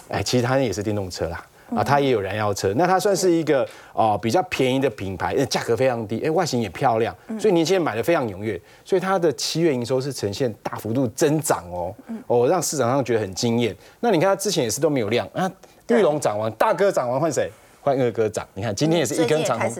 [0.09, 1.45] 哎，其实它也是电动车啦，
[1.75, 11.93] 啊，它也有燃油车，那它算是一个哦比较便宜的品牌，价格非常低，哎，外形也漂亮，所以年轻人买的非常踊跃，所以它的七月营收是呈现大幅度增长哦，
[12.27, 13.75] 哦，让市场上觉得很惊艳。
[13.99, 15.51] 那你看它之前也是都没有量啊。
[15.89, 17.51] 玉龙涨完，大哥涨完换谁？
[17.81, 18.45] 换二哥涨。
[18.53, 19.71] 你看今天也是一根长红，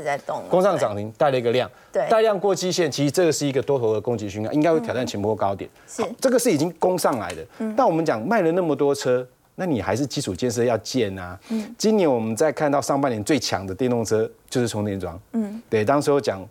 [0.49, 5.69] 攻上涨停，带了一个量，带量过基线，其实这个是一个多头的攻击讯号，应该会挑战前波高点。
[5.85, 7.45] 是，这个是已经攻上来的。
[7.75, 11.37] 但我们讲卖了那么多车，那你还是基础建设要建啊。
[11.49, 15.19] 嗯，今年我们在看到上半年最强的电动车就是充电桩。
[15.33, 16.41] 嗯，对，当时候讲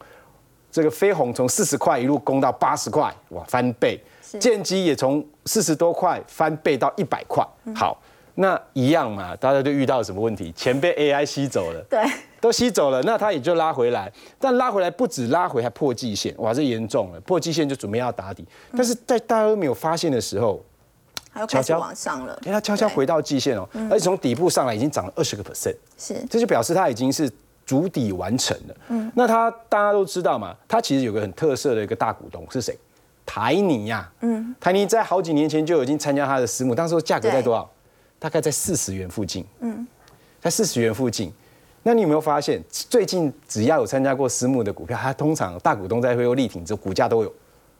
[0.71, 3.99] 这个飞鸿从四十块一路攻到八十块，哇，翻倍。
[4.39, 7.43] 建机也从四十多块翻倍到一百块。
[7.75, 7.97] 好。
[8.39, 10.53] 那一样嘛，大家就遇到什么问题？
[10.53, 12.01] 钱被 AI 吸走了，对，
[12.41, 14.13] 都吸走了，那它也就拉回来。
[14.39, 17.21] 但拉回来不止拉回，还破季线，哇，这严重了。
[17.23, 20.63] 破季线就准备要打底，但是在大家都没有发现的时候，
[21.49, 22.39] 悄悄往上了。
[22.45, 27.31] 哎，它悄悄回到季线哦，而且从底部上来已经涨了二十个 percent，是，这就表示它已经是
[27.65, 28.75] 主底完成了。
[28.89, 32.77] 嗯，那它大家都知道嘛，它其实有个很特色的一个大股东是谁？
[33.25, 37.69] 台泥呀，嗯，台泥在好几年前就已经参加它的私募，当时价格在多少？
[38.19, 39.87] 大概在四十元附近，嗯，
[40.41, 41.33] 在四十元附近，
[41.83, 47.33] 那你有没有发现，最近只要有参加过私募的股票，它通常大股东在会后力挺之后，股价都有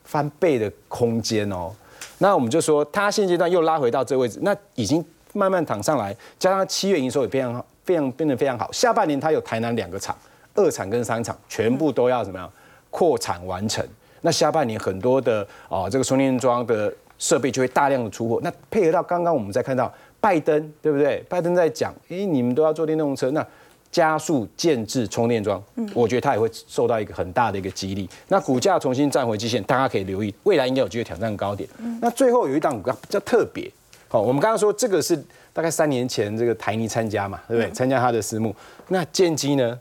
[0.05, 1.73] 翻倍的空间哦。
[2.19, 8.71] 那我们就说，它现阶段又拉回到这位置，那已经慢慢躺上来，加上七月营收也非常好，非常变得非常好。
[8.73, 10.17] 下半年它有台南两个厂，
[10.55, 12.51] 二厂跟三厂全部都要怎么样
[12.91, 13.87] 扩产完成。
[14.23, 18.41] 那下半年很多的啊这个充电桩的设备就会大量的出货。
[18.43, 19.93] 那配合到刚刚我们在看到
[20.27, 21.23] 拜登，对不对？
[21.29, 23.47] 拜登在讲，诶，你们都要做电动车，那。
[23.93, 25.63] 加速建制充电桩，
[25.95, 28.07] 我觉得它也会受到一个很大的一个激励。
[28.29, 31.67] 那股价重新站回基线，大家可以留意，未来应该有机会挑战高点。
[32.03, 33.71] 那最后有一档股票比较特别，
[34.09, 35.17] 好，我们刚刚说这个是
[35.51, 37.73] 大概三年前这个台泥参加嘛，对不对？
[37.73, 38.55] 参加他的私募。
[38.89, 39.81] 那建机呢？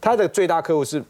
[0.00, 1.02] 它的最大客户是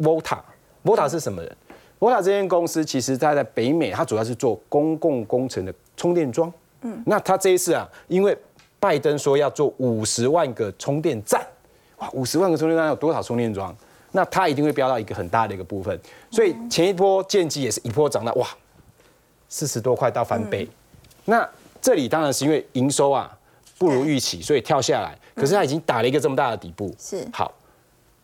[0.00, 1.56] Volta，Volta 是什么人
[2.00, 6.52] ？Volta 这间公司其实它在北美，它主要是做公共工程的充电桩。
[6.82, 8.36] 嗯，那他这一次啊，因为
[8.78, 11.40] 拜登说要做五十万个充电站。
[11.98, 13.74] 哇五十万个充电站有多少充电桩？
[14.10, 15.98] 那它一定会飙到一个很大的一个部分。
[16.30, 18.46] 所以前一波建机也是一波涨到哇，
[19.48, 20.68] 四十多块到翻倍。
[21.24, 21.48] 那
[21.80, 23.34] 这里当然是因为营收啊
[23.78, 25.16] 不如预期，所以跳下来。
[25.34, 26.94] 可是它已经打了一个这么大的底部。
[26.98, 27.54] 是好，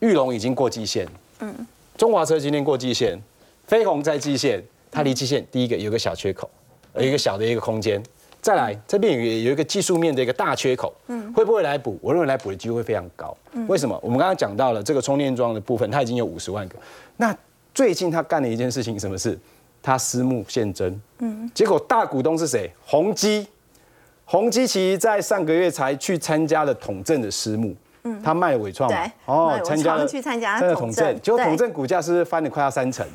[0.01, 1.55] 玉龙已经过季线，嗯，
[1.97, 3.19] 中华车今天过季线，
[3.67, 6.51] 飞鸿在季线，它离季线第一个有个小缺口，
[6.97, 8.03] 有一个小的一个空间。
[8.41, 11.99] 再来，这边也有一个技术面的一个大缺口，嗯，会不会来补？
[12.01, 13.36] 我认为来补的机会非常高。
[13.66, 13.99] 为什么？
[14.03, 16.76] 我们刚刚讲到了这个充电桩的部分，它已经有五十万个。
[17.16, 17.36] 那
[17.74, 19.39] 最近他干了一件事情，什么事？
[19.82, 22.70] 他私募现增，嗯，结果大股东是谁？
[22.84, 23.47] 宏基。
[24.24, 33.07] 宏基其实在上个月才去参加了统正的私募，嗯，他卖了伟创，嘛，哦，参加了去参加统正，结果统正股价是是翻了快要三成？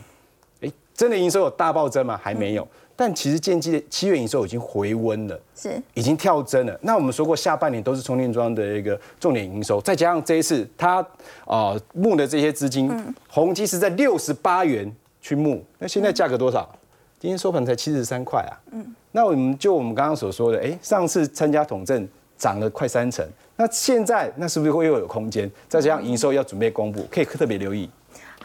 [0.61, 2.19] 哎，真的营收有大暴增吗？
[2.21, 2.67] 还没有。
[2.95, 6.79] 但其实建机的七月营收已经回温了，是已经跳增了。
[6.81, 11.05] 那我们说过，下半年都是充电桩的一个重点营收，再加上这一次它
[11.45, 12.91] 啊募的这些资金，
[13.27, 14.89] 宏基是在六十八元
[15.21, 16.69] 去募，那现在价格多少？
[17.19, 18.53] 今天收盘才七十三块啊。
[18.71, 23.25] 嗯，那我们就我们刚刚所说的，哎，上次参加统证涨了快三成，
[23.55, 25.49] 那现在那是不是会又有空间？
[25.69, 27.89] 再加上营收要准备公布，可以特别留意。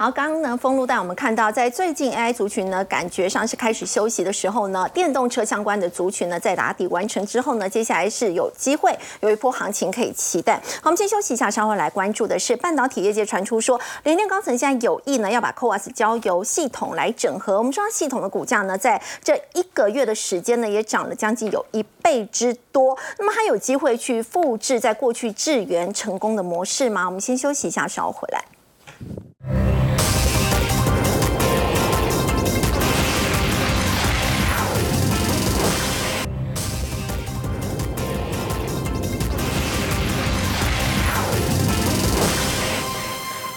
[0.01, 10.55] 好，刚刚呢，封路带我们看到，在最近 AI 族群呢，感觉上是开始休息的时候呢，电动车相关的族群呢，在打底完成之后呢，接下来是有机会有一波行情可以期待。
[10.81, 17.59] 好，我们先休息一下，稍后来关注的是半导体业界传出说，联电高层现在有意呢，要把 c o a s 交由系统来整合。
[17.59, 22.97] 我们说系统的股价呢，在这一个月的时间呢，也涨了将近有一倍之多。
[23.19, 27.07] 那么，还有机会去复制在过去智源成功的模式吗？
[27.07, 28.45] 我们先休息一下，稍后回来。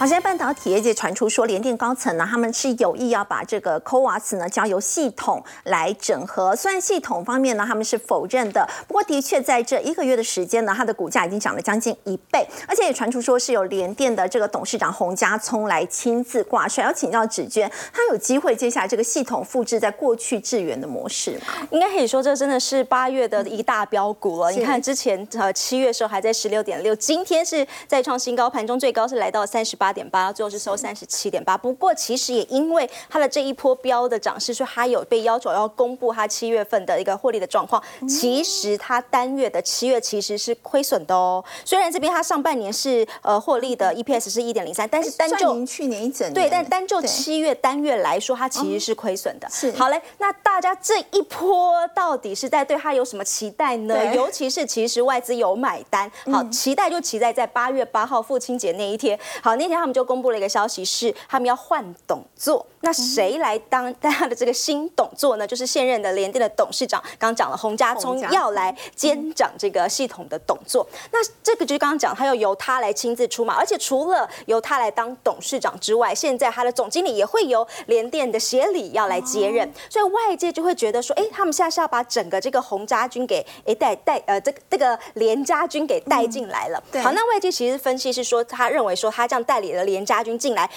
[0.02, 6.56] 好，现在半导体业界传出说，联电高层呢，他们是有意要把这个 CoWAS 呢交由系统来整合。
[6.56, 16.82] 虽然系统方面呢，他们是否认的，不过的确在这一个月的时间呢，它的股价已经涨了将近一倍，而且也传出说是有联电的这个董事长洪家聪来亲自挂帅。
[16.82, 21.68] 要请教芷娟，他有机会接下来这个系统复制在过去智源的模式吗？
[21.70, 24.50] 应该可以说，这真的是八月的一大标股了。
[24.50, 29.91] 你看之前呃七月的时候还在十六点六，今天是再创新高，盘中最高是来到三十八。
[29.92, 31.56] 点八，最后是收三十七点八。
[31.58, 37.82] 不过其实也因为它的这一波标的涨势，所以它有被要求要公布它七月份的一个获利的状况。
[38.08, 41.44] 其实它单月的七月其实是亏损的哦。
[41.64, 49.46] 虽然这边它上半年是呃获利的 EPS 是一点零三，但是单就去年一整对，但单就七月单月来说，它其实是亏损的。
[49.50, 54.14] 是好嘞，那大家这一波到底是在对它有什么期待呢？
[54.14, 59.18] 尤其是其实外资有买单，好期待就期待在八月八号父亲节那一天。
[59.42, 59.81] 好那天。
[59.82, 62.64] 他们就公布了一个消息，是他们要换董座。
[62.84, 65.46] 那谁来当 他的这个新董座呢？
[65.46, 70.86] 就是现任的联电的董事长，刚讲了洪家聪要来兼掌这个系统的董座。
[71.10, 79.68] 那这个就是刚刚讲，他要由他来亲自出马，而且除了由他来当董事长之外，现在他的总经理也会由联电的协理要来接任。
[79.90, 86.82] 所以外界就会觉得说，哎，他们现在是要把整个这个洪家军给哎带带呃这个这个连家军给带进来了。
[87.02, 89.71] 好，那外界其实分析是说，他认为说他这样带领。
[89.74, 90.68] 的连家军进来，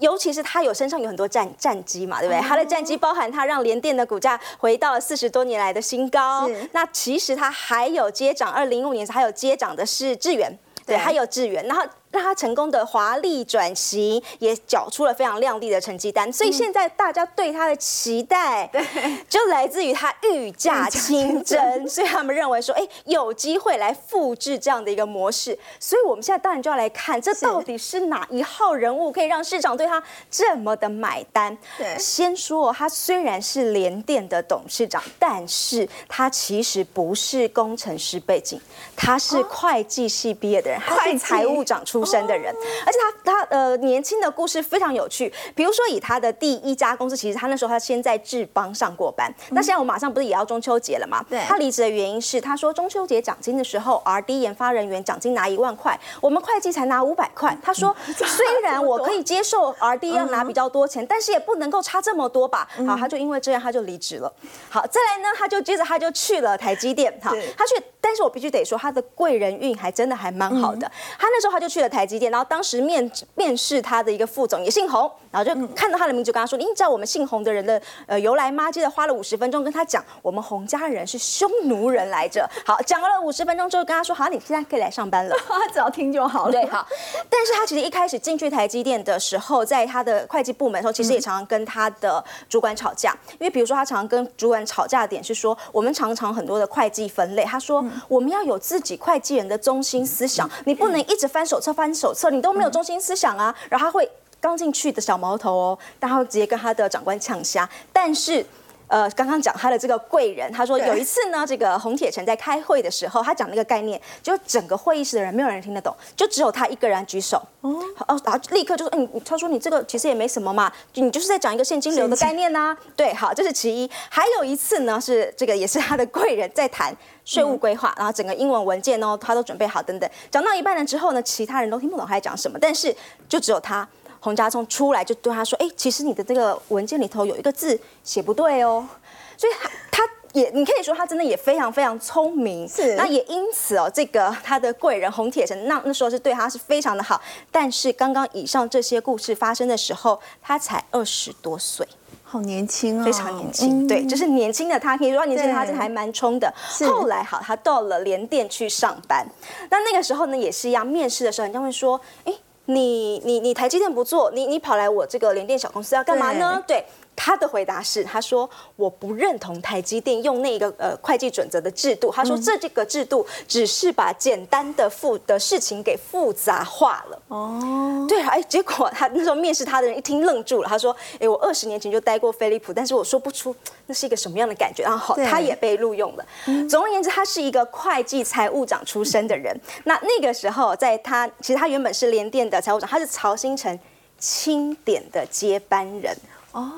[0.00, 2.40] 尤其是他有身上有很多战战机嘛，对不对？
[2.40, 6.48] 他的战机包含他让联电的股价回到了四十多年来的新高。
[6.72, 10.52] 那其实他还有接掌，二零一五年还有接掌的是智源，
[10.86, 11.66] 对，还有智源。
[11.66, 11.82] 然后
[12.14, 16.32] 让他成功的华丽转型，也缴出了非常亮丽的成绩单。
[16.32, 18.80] 所以现在大家对他的期待，对，
[19.28, 25.58] 就来自于他御驾亲征，所以他们认为说，哎，有机会来复制这样的一个模式。
[25.80, 30.00] 所以我们现在当然就要来看，这到底是哪一号人物可以让市场对他
[30.30, 31.56] 这么的买单？
[31.76, 38.60] 对，先说他虽然是联电的董事长，但是他其实不是工程师背景，
[38.94, 42.54] 他是会计系毕业的人，他是财务长出身的人，
[42.86, 45.32] 而且他他呃年轻的故事非常有趣。
[45.54, 49.32] 比如说以他的第一家公司，其实他那时候他先在志邦上过班。
[49.50, 51.24] 那现在我马上不是也要中秋节了嘛？
[51.28, 51.40] 对。
[51.46, 57.56] 他离职的原因是他说中秋节奖金的时候，R D 研发人员奖金拿一万块，我们会计才拿五百块。
[57.62, 62.68] 他说 虽然我可以接受 R D 要拿比较多钱，但是也不能够差这么多吧？
[62.86, 64.32] 好，他就因为这样他就离职了。
[64.68, 67.12] 好，再来呢，他就接着他就去了台积电。
[67.22, 67.74] 好，他去。
[68.00, 70.86] 但是我必须得说，他的贵人运还真的还蛮好的。
[71.18, 82.48] 他那时候他就去了台积电，然后当时面面试他的一个副总也姓洪，然后就看到他的名字，跟他说：“你知道我们姓洪的人的呃由来吗？”接着花了五十分钟跟他讲，我们洪家人是匈奴人来着。
[82.66, 86.52] 好，讲了五十分钟之后，跟他说：“好，你现在可以来上班了。”他只要听就好了。
[86.52, 86.86] 对，好。
[87.30, 93.16] 但是他其实一开始进去台积电的时候，在他的会计部门的时候，其实也常常跟他的主管吵架。
[93.32, 97.84] 因为比如说，他常常跟主管吵架的点是说，我们常常很多的会计分类，他说。
[98.08, 103.54] 我们要有自己会计人的中心思想，你不能一直翻手册翻手册，你都没有中心思想啊。
[103.68, 104.08] 然后他会
[104.40, 107.68] 刚进去的小毛头哦，然后直接跟他的长官呛虾。
[107.92, 108.44] 但是，
[108.86, 117.42] 呃，刚刚讲他的这个贵人，他说有一次呢，这个洪铁城在开会的时候，他讲那个概念，就整个会议室的人没有人听得懂，就只有他一个人举手。
[117.62, 122.76] 哦，哦，然后立刻就说，嗯，他说你这个其实也没什么嘛，你就是在讲一个现金流的概念呐。
[122.94, 123.90] 对，好，这是其一。
[124.08, 126.94] 还有一次呢，是这个也是他的贵人在谈。
[127.24, 130.06] 税务规划，然后整个英文文件哦，他都准备好等等。
[130.30, 132.94] 讲到一半了之后呢，其他人都听不懂他在讲什么，但是
[133.26, 133.88] 就只有他
[134.24, 138.88] 洪家聪出来就对他说：“哎，其实你的这个文件里头有一个字写不对哦。”
[139.36, 140.02] 所以他他
[140.32, 142.66] 也你可以说他真的也非常非常聪明。
[142.66, 142.94] 是。
[142.94, 147.20] 那也因此哦，这个他的贵人洪铁成那那时候是对他是非常的好。
[147.52, 151.86] 但是刚刚以上这些故事发生的时候，他才二十多岁。
[152.26, 156.52] 好年轻哦，非常年轻，对，就是年轻的他，可以说年轻的他真的还蛮冲的。
[156.84, 159.24] 后来好，他到了联电去上班，
[159.70, 162.32] 那那个时候呢也是一样，面试的时候人家会说，哎，
[162.66, 166.62] 你你你台积电不做，你你跑来我这个联电小公司要干嘛呢？
[166.66, 166.84] 对。
[167.16, 172.10] 他的回答是：“他说我不认同台积电用那个呃会计准则的制度。
[172.12, 177.22] 他说这这个制度只是把简单的复的事情给复杂化了。
[177.28, 180.68] 哦，对啊，哎，结果他那时候面试他的人一听愣住了。
[180.68, 183.54] 他说：哎，我二十年前就待过飞利浦，但是我说不出
[183.86, 184.82] 那是一个什么样的感觉。
[184.82, 186.26] 然后好，他也被录用了。
[186.68, 189.58] 总而言之，他是一个会计财务长出身的人。
[189.84, 193.78] 那那个时候，在他其实他原本是联电的财务长，他是曹新成
[194.18, 196.16] 钦点的接班人。
[196.52, 196.72] 哦。”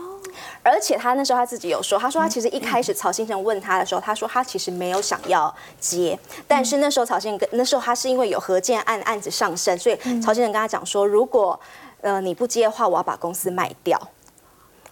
[0.62, 11.58] 而且他那时候他自己有说，他说他其实一开始曹先生问他的时候，他说他其实没有想要接，但是那时候曹新跟那时候他是因为有何建案案子上升，所以曹先生跟他讲说，如果
[12.00, 14.00] 呃你不接的话，我要把公司卖掉。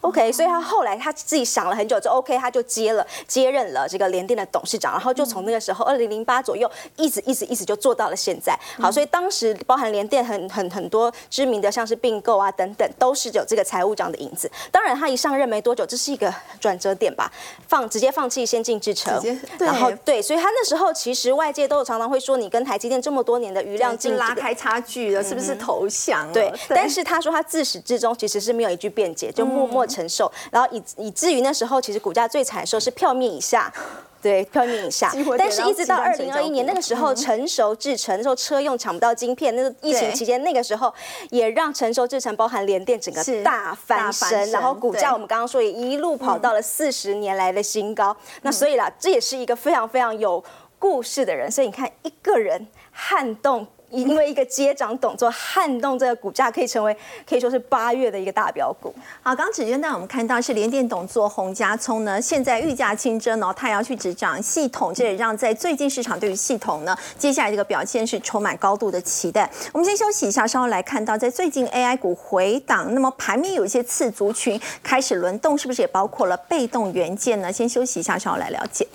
[0.05, 8.55] OK，所以他后来他自己想了很久，就 OK，他就接了接任了这个联电的董事长，然后就从那个时候二零零八左右，一直一直一直就做到了现在。
[8.79, 14.51] 好，所以当时包含联电很很很多知名的，像是并购啊等等，都是有这个财务长的影子。
[14.71, 17.33] 当然，他一上任没多久，这是一个转折点吧，
[17.67, 19.19] 放直接放弃先进制程，
[19.59, 26.31] 然后对，所以他那时候其实外界都有常常会说，你跟台积电这么多年的余量进拉开差距了，是不是投降？
[26.31, 29.87] 对，但是他说他自始至终其实是没有一句辩解，就默默。
[29.95, 33.73] 承受，然后以以至于那时候其实股价最惨的时候是票面以下，
[34.21, 35.13] 对，票面以下。
[35.39, 40.93] 但是一直到二零二一年那个时候，成熟制成那时候车用抢不到晶片，那个疫情期间那个时候
[41.31, 48.17] 也让成熟制成包含联电整个大翻身，然后股价我们刚刚说也一路跑到了四十年来的新高。
[48.43, 50.43] 那所以啦，这也是一个非常非常有
[50.79, 51.51] 故事的人。
[51.51, 53.67] 所以你看，一个人撼动。
[53.95, 58.93] 因为一个接掌动作撼动这个股价，可以成为可以说是八月的一个大标股。
[59.23, 69.49] 好，刚子娟带我们看到是联电董座洪家聪呢，现在御驾亲征哦，他要去执掌系统，这也让在最近市场对于系统呢，接下来这个表现是充满高度的期待。
[69.73, 77.53] 我们先休息一下，稍后来看到在最近 AI 股回档，那么盘面有一些次族群开始轮动，是不是也包括了被动元件呢？
[77.53, 78.87] 先休息一下，稍后来了解。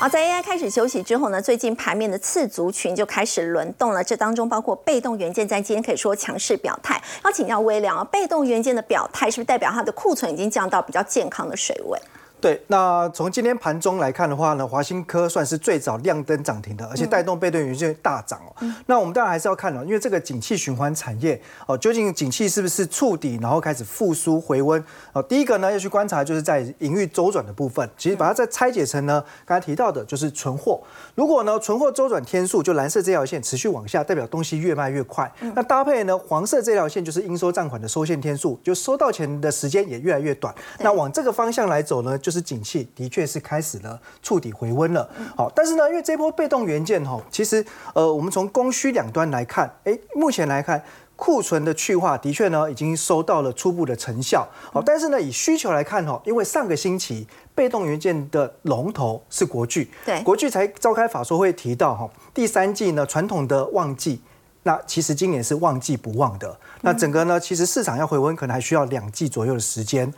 [0.00, 4.04] 好，在 AI 开始休息之后呢，最近盘面的次族群就开始轮动了。
[4.04, 7.02] 这当中包括被动元件，在今天可以说强势表态。
[7.24, 11.98] 要请教微良啊，被动元件的表态是不是代表它的库存已经降到比较健康的水位？
[12.40, 18.64] 对，那从今天盘中来看的话呢，华新科算是最早亮灯涨停的，而且带动被动元件大涨哦。
[18.86, 24.82] 那我们当然还是要看了，因为这个景气循环产业哦，究竟景气是不是触底，然后开始复苏回温
[25.12, 25.22] 哦？
[25.22, 30.80] 第一个呢要去观察，就是在营运周转的部分，其实把它再拆解成呢，刚才提到的就是存货。
[31.16, 35.28] 如果呢存货周转天数就蓝色这条线持续往下，代表东西越卖越快。
[35.56, 40.54] 那搭配呢黄色这条线就是应收账款的收现天数，就收到钱的时间也越来越短。
[40.78, 42.16] 那往这个方向来走呢？
[42.28, 47.64] 就是景气的确是开始了触底回温了，好，但是呢，因为这波被动元件哈，其实
[47.94, 50.84] 呃，我们从供需两端来看，哎，目前来看
[51.16, 64.20] 库存的去化的确呢已经收到了初步的成效，好，但是呢，以需求来看哈，因为上个星期被动元件的龙头是国巨，对，国巨才召开法说会提到哈，第三季呢传统的旺季，
[64.64, 66.60] 那其实今年是旺季不旺的。
[66.82, 70.12] 那整个呢，其实市场要回温，可能还需要两季左右的时间。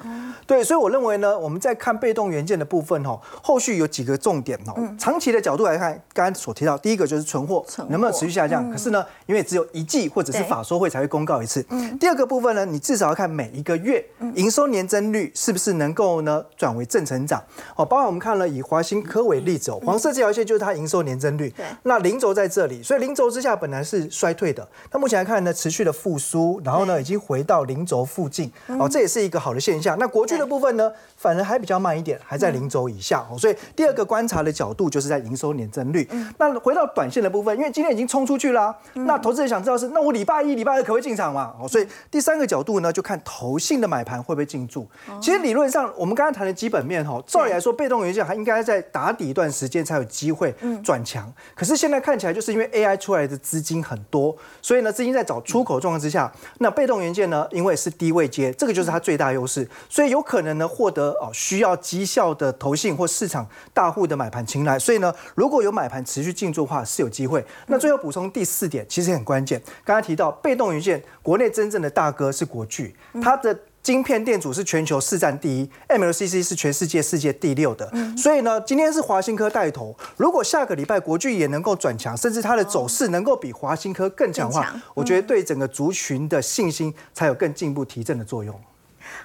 [0.47, 4.75] 对，所以我认为呢，我们在看被动元件的部分哦，后续有几个重点哦。
[4.99, 8.69] 长期的角度来看，刚刚所提到，第一个就是存货能不能持续下降。
[8.71, 11.63] 可是呢，因为只有一季或者是法说会才会公告一次。
[12.01, 14.05] 第二个部分呢，你至少要看每一个月
[14.35, 17.41] 营收年增率是不是能够呢转为正成长。
[17.77, 21.55] 哦，包括我们看了以华兴科为例子哦，黄色这条线就是它营收年增率。
[21.85, 28.51] 那零轴在这里，所以零轴之下本来是衰退的，那目前来看呢，持续的复苏，然后呢，已经回到零轴附近。
[28.79, 29.99] 哦，这也是一个好的现象。
[29.99, 30.91] 那国巨的部分呢？
[31.17, 33.37] 反而还比较慢一点，还在零轴以下哦。
[33.37, 36.09] 所以第二个观察的角度就是在营收年增率。
[36.39, 41.53] 那回到短线的部分，因为今天已经冲出去了，那投资人想知道是那我礼拜一、礼拜二可不可以进场嘛？
[41.61, 44.89] 哦，所以第三个角度呢，就看投信的买盘会不会进驻。
[45.21, 51.31] 其实理论上，我们刚刚谈的基本面哈，照理来说，被动元件还应该在打底一段时间才有机会转强。
[51.55, 61.11] 可是现在看起来，就是因为 AI 出来的资金很多，所以呢，资金在找出口状况之下，那被动元件呢，因为是低位接，这个就是它最大优势，所以有可能呢获得。
[61.20, 67.45] 哦，需要绩效的投信或市场大户的买盘青睐，所以呢，如果有买盘持续进驻的话，是有机会。
[67.66, 69.61] 那最后补充第四点，其实很关键。
[69.84, 77.91] 刚才提到被动元件，国内真正的大哥是国巨，它的晶片电阻是全球市占第一，MLCC 是全世界世界第六的。
[78.16, 88.55] 所以呢，今天是华新科带头，如果下个礼拜国巨也能够转强，甚至它的走势能够比华新科更强化，我觉得对整个族群的信心才有更进一步提振的作用。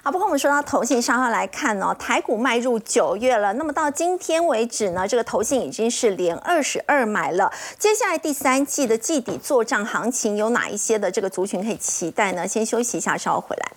[0.02, 7.52] 好，不过我们说到投信上号来看呢，台股迈入九月了，那么到今天为止呢，这个投信已经是连二十二买了。
[7.78, 12.48] 接下来第三季的季底做账行情有哪一些的这个族群可以期待呢？
[12.48, 13.72] 先休息一下，稍后回来。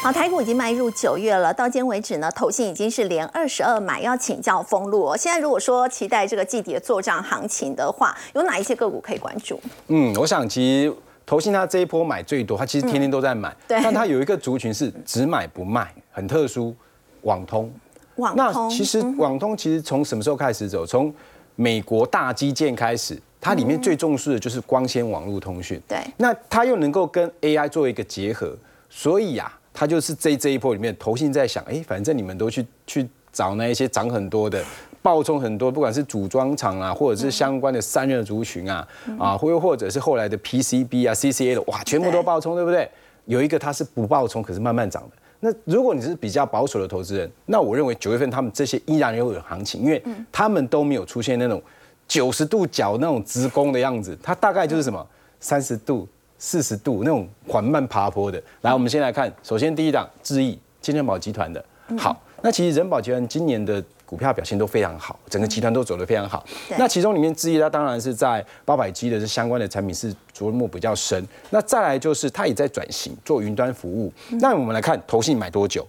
[0.00, 4.00] 好，台股已经迈入九月了，到今为止呢，投信已经是连二十二买。
[4.00, 9.60] 要请教封路，现在如果说期待这个季底的做账行情的话，有哪一些个股可以关注？
[9.88, 10.94] 嗯，我想其实
[11.28, 16.74] 投信它这一波买最多，它其实天天都在买，但它有一个族群是只买不卖，很特殊，
[17.20, 17.70] 网通。
[18.16, 18.66] 网通。
[18.66, 20.86] 那其实网通其实从什么时候开始走？
[20.86, 21.14] 从
[21.54, 25.78] 美国大基建开始，它里面最重视的就是光纤网络通讯。
[25.86, 25.98] 对。
[26.16, 28.56] 那它又能够跟 AI 做一个结合，
[28.88, 29.52] 所以呀。
[29.80, 34.60] 它就是这这一波里面，投信在想，哎，反正你们都去去找那一些涨很多的、
[35.08, 38.86] 爆冲很多，不管是组装厂啊，或者是相关的散热族群啊，
[39.18, 42.86] 啊，或又或者是后来的 PCB 啊、CCA 的，哇，全部都爆冲，对不对？
[43.24, 45.16] 有一个它是不爆冲，可是慢慢涨的。
[45.40, 51.62] 那如果你是比较保守的投资人，那我认为九月份他们这些依然有有行情，因为他们都没有出现那种
[52.06, 55.06] 九十度角那种直攻的样子，它大概就是什么
[55.40, 56.06] 三十度。
[56.40, 61.64] 四十度那种缓慢爬坡的，来，我们先来看，首先第一档智毅，金人宝集团的，
[61.98, 66.42] 好，那其实人保集团今年的股票表现都非常好，整个集团都走得非常好。
[66.78, 71.22] 那其中里面之一，它当然是在八百 G 的这相关的产品是琢磨比较深。
[71.50, 74.10] 那再来就是它也在转型做云端服务。
[74.40, 75.86] 那我们来看投信买多久？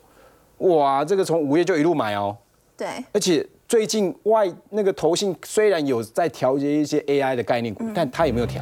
[0.57, 2.36] 哇，这个从五月就一路买哦。
[2.76, 2.88] 对。
[3.13, 8.61] 而且最近外那个投信虽然有在调节一些 AI 的概念股，但它有没有调？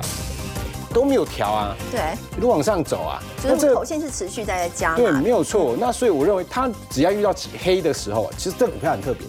[0.93, 1.99] 都没有调啊，对，
[2.37, 5.75] 一路往上走啊，就是这个头线是持续在加，对，没有错。
[5.79, 9.27] 那所以我认为，它只要遇到起黑的时候，其实这股票很特别，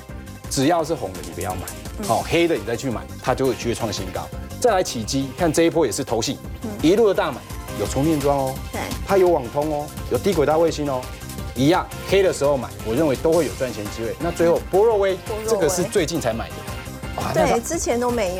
[0.51, 1.63] 只要是红的你不要买，
[2.07, 4.27] 好，黑的你再去买，它就会继续创新高。
[4.61, 6.37] 再来起基，看这一波也是投信，
[6.83, 7.39] 一路的大买，
[7.79, 11.01] 有充电桩哦，对，它有网通哦，有低轨道卫星哦，
[11.55, 14.17] 一样黑的时候买，我认为都会有赚钱机会。
[14.21, 15.17] 那最后波若威，
[15.49, 16.55] 这个是最近才买的。
[17.35, 18.35] 对，之前都没有。